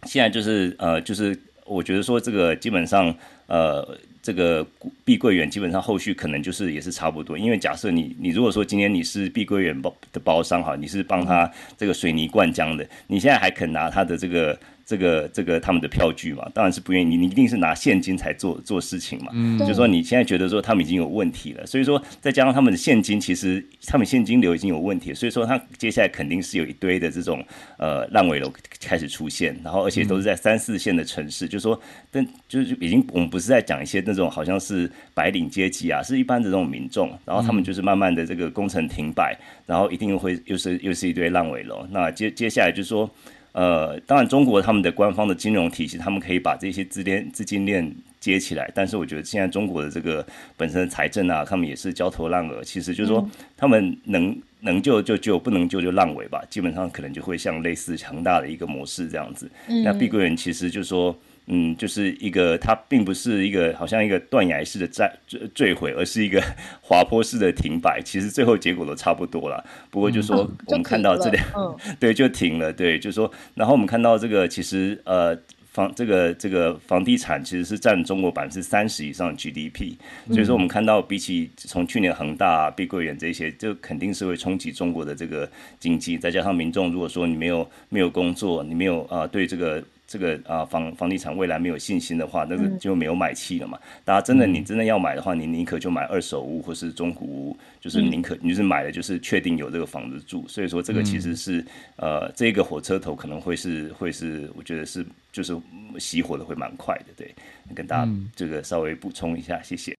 [0.04, 3.14] 现在就是呃就是我觉得说这个基本上
[3.46, 3.98] 呃。
[4.28, 4.66] 这个
[5.06, 14.58] 碧桂园基本上后续可能就是也是差不多，因为假设你你如果说今天你是碧桂园包的包商哈，你是帮他这个水泥灌浆的，你现在还肯拿他的这个。
[14.88, 17.04] 这个这个他们的票据嘛，当然是不愿意。
[17.04, 19.30] 你你一定是拿现金才做做事情嘛。
[19.34, 27.44] 嗯，就是说你现在觉得说他们已经有问题了，所以说再加上他们的现金，其实他们现金流已经有问题，所以说他接下来肯定是有一堆的这种
[27.76, 31.78] 呃烂尾楼开始出现，然后而且都是在三四线的城市，嗯、就是说，
[32.10, 41.86] 但就是已经我们不是在讲一些那种好像是白领阶级啊，是一般的这种民众，然后他们就是慢慢的这个工程停摆，然后一定会又是又是一堆烂尾楼。
[41.90, 43.10] 那接接下来就是说。
[43.58, 48.70] 呃，当然，中国他们的官方的金融体系，他们可以把这些资链资金链接起来。
[48.72, 50.24] 但是，我觉得现在中国的这个
[50.56, 52.62] 本身的财政啊，他们也是焦头烂额。
[52.62, 56.40] 其实就是说，他们能能救就救，不能救就烂尾吧。
[56.48, 59.50] 基本上可能就会像类似强大的一个模式这样子。
[59.84, 61.12] 那碧桂园其实就是说。
[61.48, 66.42] 嗯，就是一个它并不是一个好像一个断崖式的在坠坠毁，而是一个
[66.80, 68.00] 滑坡式的停摆。
[68.04, 69.64] 其实最后结果都差不多了。
[69.90, 72.72] 不过就说我们看到这里，嗯嗯、 对，就停了。
[72.72, 75.36] 对，就说，然后我们看到这个其实呃。
[75.70, 79.94] 房这个这个房地产其实是占中国百分之三十以上的 GDP，
[80.28, 86.18] 所以说我们看到比起从去年恒大、啊、碧桂园这些，就肯定是会冲击中国的这个经济。
[86.18, 89.84] 再加上民众如果说你没有没有工作，你没有啊、呃、对这个。
[90.08, 93.78] 这个啊房房地产未来没有信心的话，那个就没有买气了嘛。
[93.82, 100.48] 嗯、大家真的你真的要买的话，你宁可就买二手屋或是中古屋，就是宁可你就是买的就是确定有这个房子住。
[100.48, 101.60] 所以说这个其实是、
[101.96, 105.52] 嗯、呃这个火车头可能会是会是我觉得是就是
[105.96, 107.12] 熄火的会蛮快的。
[107.14, 107.34] 对，
[107.74, 109.94] 跟大家这个稍微补充一下，谢谢。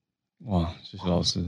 [0.45, 1.47] 哇，谢谢老师。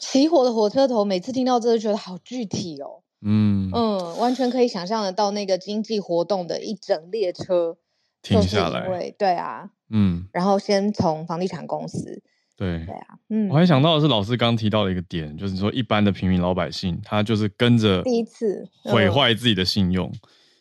[0.00, 3.04] 熄火的火车头，每次听到这个觉得好具体哦。
[3.22, 7.76] 嗯嗯，完全可以想象得到那个经济活动的一整列车。
[8.22, 12.22] 停下来，对对啊，嗯，然后先从房地产公司，
[12.56, 20.12] 对对啊，嗯，我还想到的是老师刚提到的一个点，就是说一般的平民老百姓，他就是跟着第一次毁坏自己的信用，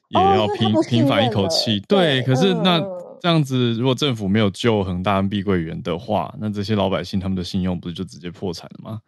[0.09, 2.21] 也要平平反一口气，对。
[2.23, 2.79] 可是那
[3.21, 9.01] 这样子，如果政府没有救恒大跟碧桂园的话，那这些老百姓他们的信用不是就直接破产了吗？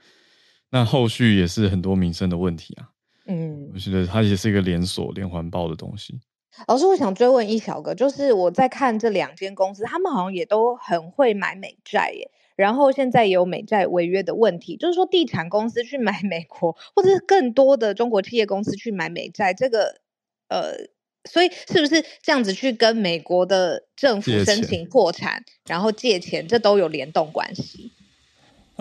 [0.70, 2.90] 那后续也是很多民生的问题啊。
[3.28, 6.20] 嗯，我觉得它也是一个连锁连环爆的东西。
[6.68, 12.30] 老师，我想追问一小个，就是我在看这两间公司，他们好像也都很会买美债耶。
[12.56, 20.02] 然后现在也有美债违约的问题，就是说地产公司去买 美国，或者是更多的中国企业公司去买美债，这个
[20.50, 20.74] 呃，
[21.24, 27.94] 所以是不是这样子去跟美国的政府申请破产，然后借钱，这都有联动关系？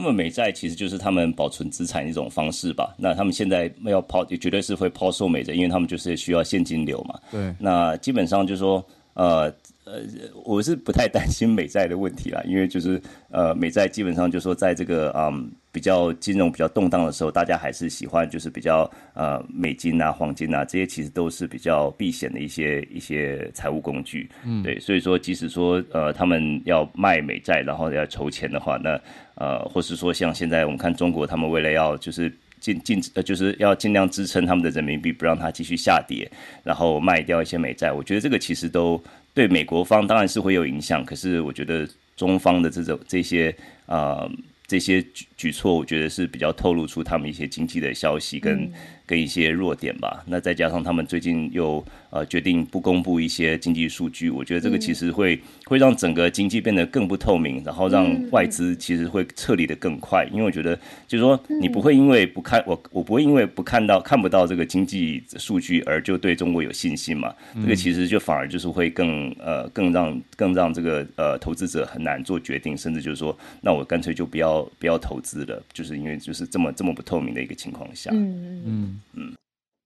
[0.00, 2.94] 他们美债其实就是他们保存资产一种方式吧。
[2.96, 7.20] 那他们现在要抛，也绝对是会抛售美债，因为他们就是需要现金流嘛。
[7.30, 7.54] 对。
[7.58, 8.82] 那基本上就是说，
[9.12, 9.52] 呃
[9.90, 10.02] 呃，
[10.44, 24.30] 我是不太担心美债的问题啦，因为就是呃，美债基本上就是说，在这个嗯比较金融比较动荡的时候，大家还是喜欢就是比较呃美金啊、黄金啊这些，其实都是比较避险的一些一些财务工具。
[24.44, 24.62] 嗯。
[24.62, 29.00] 对，所以说即使说呃他们要卖美债，然后要筹钱的话，那
[29.34, 36.30] 呃，或是说像现在我们看中国，他们为了要就是尽尽呃，就是要尽量支撑他们的人民币，不让它继续下跌，
[36.62, 37.90] 然后卖掉一些美债。
[37.90, 43.54] 我觉得这个其实都对美国方当然是会有影响，可是我觉得中方的这种这些
[43.86, 44.28] 啊
[44.66, 45.04] 这些
[45.40, 48.64] 举举措，我觉得是比较透露出他们一些经济的消息跟。
[48.64, 48.72] 嗯。
[49.10, 60.78] 跟一些弱点吧，那再加上他们最近又呃决定不公布一些经济数据，我觉得这个其实会、嗯、会让整个经济变得更不透明，然后让外资其实会撤离的更快，嗯、因为我觉得
[61.08, 79.00] 就是说你不会因为不看我我不会因为不看到看不到这个经济数据而就对中国有信心嘛，嗯、这个其实就反而就是会更呃更让更让这个呃投资者很难做决定，甚至就是说那我干脆就不要不要投资了，就是因为就是这么这么不透明的一个情况下，嗯嗯。
[79.14, 79.36] 嗯，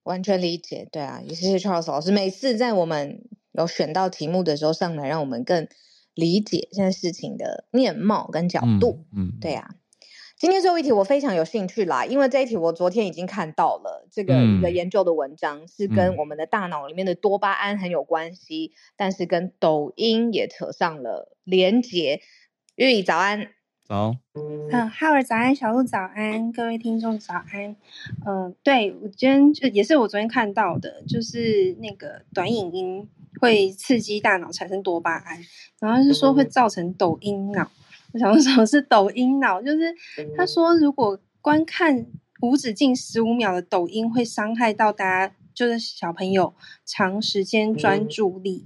[0.02, 5.66] 完全理解，对啊，也谢谢 Charles 老师，每次在我们有选到题目的时候上来，让我们更
[6.14, 9.04] 理解现在事情的面貌跟角度。
[9.12, 9.74] 嗯，嗯对啊。
[10.36, 22.20] 今天最后一题我非常有兴趣啦，因为这一题我昨天已经看到了这个一个研究的文章，是跟我们的大脑里面的多巴胺很有关系，但是跟抖音也扯上了连结。
[22.74, 23.52] 玉怡早安。
[23.86, 24.16] 早，
[24.72, 27.76] 嗯，浩尔早安，小鹿早安，各位听众早安。
[28.24, 33.06] 嗯、呃，对，我今天就也是我昨天看到的，就是那个短影音
[33.42, 35.38] 会刺激大脑产生多巴胺，
[35.80, 37.70] 然后是说会造成抖音脑。
[38.12, 39.60] 我想说什么是抖音脑？
[39.60, 39.94] 就是
[40.34, 42.06] 他说如果观看
[42.40, 46.54] 无止境十五秒的抖音，会伤害到大家，就是小朋友
[46.86, 48.64] 长时间专注力。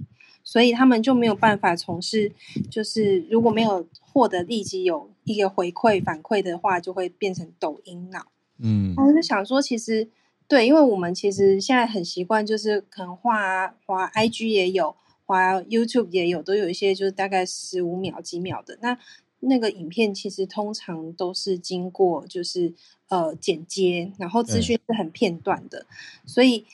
[0.49, 2.31] 所以他们就没有办法从事，
[2.71, 8.31] 就是如果没有获得立即有一个回馈反馈的话，就会变成抖音脑。
[8.57, 10.09] 嗯，我就想说，其实
[10.47, 14.95] 对，因为我们其实现在很习惯，就是可能画画 IG 也有，
[15.27, 18.79] 画 YouTube 也有，都有一些就是大概十五秒几秒的。
[18.81, 18.97] 那
[19.41, 22.73] 那个影片其实通常都是经过就是
[23.09, 25.85] 呃剪接，然后资讯是很片段的，嗯、
[26.25, 26.65] 所以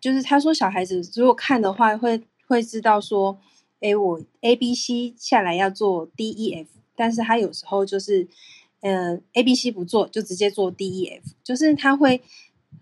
[0.00, 2.22] 就是他说小孩子如果看的话会。
[2.52, 3.40] 会知道说，
[3.80, 8.28] 诶，我 A B C 下来要做 D E F，但是他有时候就是，
[8.80, 12.20] 嗯、呃、A B C 不做，就直接做 D E F，就是他会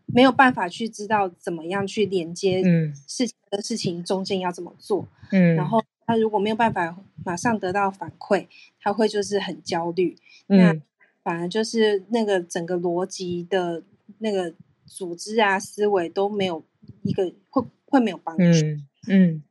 [0.07, 2.65] 没有办法去知道怎么样去连接
[3.07, 8.49] 事情的事情中间要怎么做，嗯，然后他如果没有办法马上得到反馈，
[8.81, 10.17] 他会就是很焦虑，
[10.49, 10.83] 嗯、那
[11.23, 13.85] 反而就是那个整个逻辑的
[14.19, 14.53] 那个
[14.85, 16.65] 组织啊思维都没有
[17.05, 18.87] 一个会会没有帮助，嗯。
[19.09, 19.43] 嗯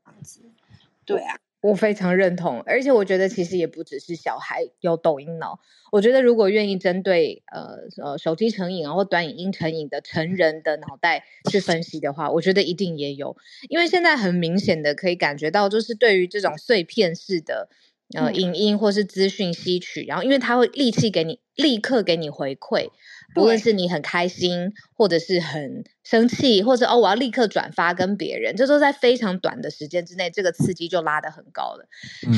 [1.06, 5.60] 对啊，我非常认同，而且我觉得其实也不只是小孩有抖音脑，
[5.92, 13.36] 我觉得如果愿意针对呃呃手机成瘾啊或短影音成瘾的成人的脑袋去分析的话，我觉得一定也有，
[13.70, 17.70] 因为现在很明显的可以感觉到，就是对于这种碎片式的
[18.16, 22.90] 呃影音或是资讯吸取，然后因为它会立即给你立刻给你回馈。
[23.36, 31.88] 无论是你很开心，或者是很生气，或者哦，我要立刻转发跟别人，这都在非常短的时间之内，这个刺激就拉得很高了。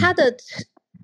[0.01, 0.35] 它的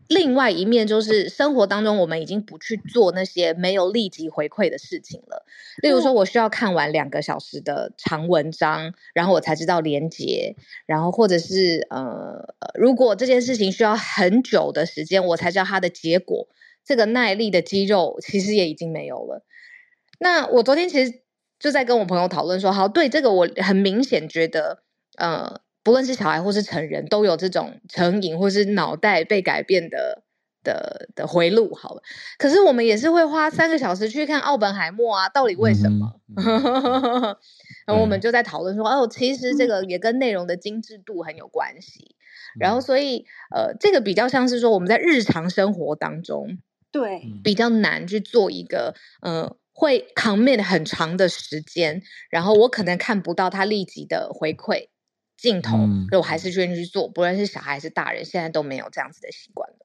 [0.07, 5.45] 另外一面就是生活当中，我们已经不去做那些没有立即回馈的事情了。
[5.81, 10.55] 例如说，我需要看完两个小时的长文章，然后我才知道连结，
[10.85, 16.47] 然后或者是呃，如果这件事情需要很久的时间，我才知道它的结果，
[16.85, 19.43] 这个耐力的肌肉其实也已经没有了。
[20.19, 21.21] 那我昨天其实
[21.59, 24.83] 就在跟我朋友讨论说，好，对这个我很明显觉得，
[25.17, 30.21] 呃，不论是小孩或是成人，都有这种成瘾或是脑袋被改变的
[30.61, 31.73] 的的回路。
[31.73, 32.01] 好了，
[32.37, 36.19] 可是我们也是会花三个小时去看奥本海默啊，到底为什么？
[37.87, 42.17] 然后我们就在讨论说，哦，其实这个也跟内容的精致度很有关系。
[42.59, 43.25] 然后所以，
[43.55, 46.57] 呃，这个比较像是说我们在日常生活当中，
[46.91, 49.55] 对，比较难去做一个，呃。
[49.79, 54.87] 会 commit 很长的时间，然后我可能看不到他立即的回馈
[55.37, 57.07] 镜头，嗯、我还是愿意去做。
[57.07, 59.75] 不论是小孩还是大人，现在都没有这样子的习惯了。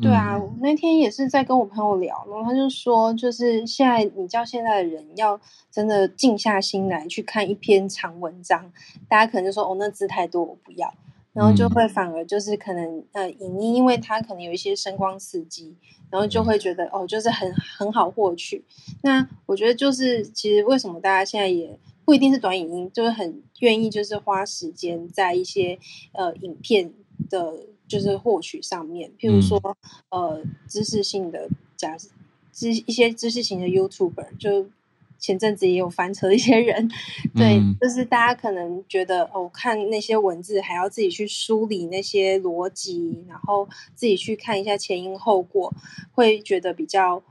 [0.00, 5.38] 对啊，我那天也是在跟我朋友聊，然后他就说，就是现在你叫现在的人要
[5.70, 8.72] 真的静下心来去看一篇长文章，
[9.08, 10.94] 大家可能就说哦，那字太多，我不要。
[11.32, 15.76] 然后就会反而就是可能呃影音，因为它可能有一些声光刺激，
[16.10, 18.64] 然后就会觉得哦，就是很很好获取。
[19.02, 21.78] 那我觉得就是其实为什么大家现在也
[22.10, 25.78] 不一定是短影音，就是很愿意就是花时间在一些
[26.10, 26.92] 呃影片
[27.28, 29.56] 的，就是获取上面，譬如说
[30.08, 31.96] 呃知识性的假
[32.52, 34.68] 知一些知识型的 YouTuber 就。
[35.22, 36.88] 前阵子也有翻车的一些人，
[37.36, 45.74] 对，嗯、就是大家可能觉得哦，看那些文字还要自己去梳理那些逻辑，然后自己去看一下前因后果，
[46.12, 47.22] 会觉得比较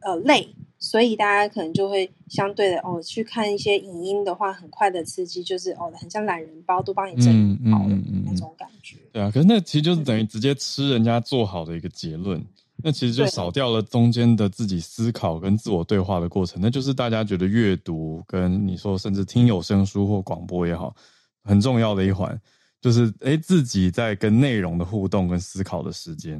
[0.00, 0.54] 呃累，
[0.84, 8.98] 所以大家可能就会相对的哦，去看一些影音的话，很快的刺激，就是哦，很像懒人包都帮你整理好了那种感觉。
[9.10, 12.44] 对啊，可是那其实就是等于直接吃人家做好的一个结论。
[12.82, 20.94] 那其实就少掉了中间的自己思考跟自我对话的过程，那就是大家觉得阅读跟你说甚至听有声书或广播也好，
[21.44, 22.38] 很重要的一环，
[22.82, 26.36] 就是诶自己在跟内容的互动跟思考的时间。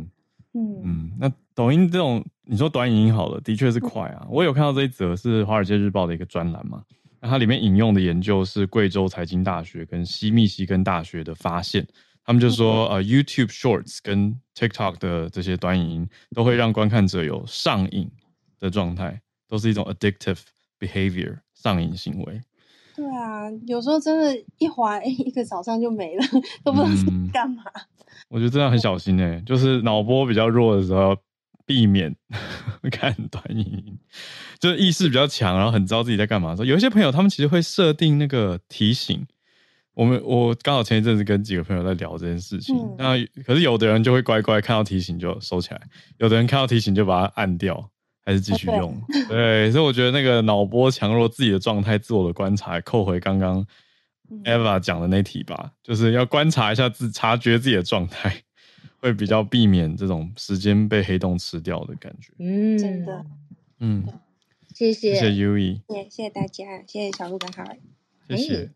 [0.52, 4.26] 嗯嗯，那抖音这种你说短影音好了，的确是快啊。
[4.28, 6.82] 我有看到这一则是《华尔街日报》的一个专栏嘛，
[7.20, 11.86] 那它里面引用的研究是贵州财经大学跟西密西根大学的发现。
[12.26, 18.10] 他们就说，呃，YouTube Shorts 跟 TikTok 的这些短影音都会让观看者有上瘾
[18.58, 20.38] 的状态，都是一种 addictive
[20.80, 22.40] behavior 上瘾行为。
[22.96, 26.24] 对啊，有时候真的，一滑，哎，一个早上就没了，
[26.64, 27.62] 都不知道是干嘛。
[27.74, 27.82] 嗯，
[28.28, 31.14] 我觉得这样很小心哎，就是脑波比较弱的时候，
[31.66, 32.14] 避免
[32.90, 33.98] 看短影音，
[34.58, 36.66] 就是意识比较强，然后很知道自己在干嘛的时候。
[36.66, 39.26] 有一些朋友，他们其实会设定那个提醒。
[39.94, 45.80] 我们我刚好前一阵子跟几个朋友在聊这件事情，嗯、那可是有的人就会乖乖看到提醒就收起来，
[46.18, 47.88] 有的人看到提醒就把它按掉，
[48.24, 49.00] 还是继续用。
[49.08, 49.28] Okay.
[49.28, 53.64] 对，所以我觉得那个脑波强弱自己的状态、自我的观察，扣回刚刚
[54.42, 58.42] Eva 讲的那题吧，嗯、就是要观察一下自察觉自己的状态，
[59.04, 62.32] 会比较避免这种时间被黑洞吃掉的感觉。
[62.38, 63.26] 嗯，真的。
[63.80, 64.02] 嗯，
[64.74, 67.64] 谢谢，谢谢 Yui，谢谢大家，谢谢小鹿跟哈
[68.28, 68.70] 维，谢谢。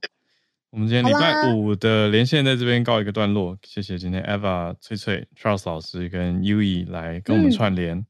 [0.69, 8.07] 我们今天礼拜五的连线在这边告一个段落，谢谢今天 Eva、翠翠、Charles 老师跟 Yui 来跟我们串联，嗯、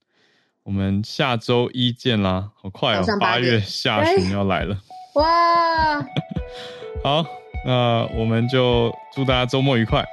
[0.65, 2.51] 我们下周一见啦！
[2.57, 4.77] 好快哦，八月下旬要来了，
[5.15, 6.05] 哇！
[7.05, 7.25] 好，
[7.65, 10.05] 那我们就祝大家周末愉快，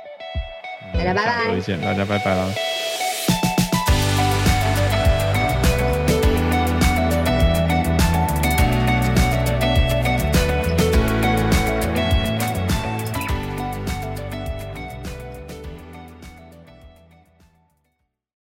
[0.98, 2.75] 大家拜拜，下周一见，大家拜拜啦。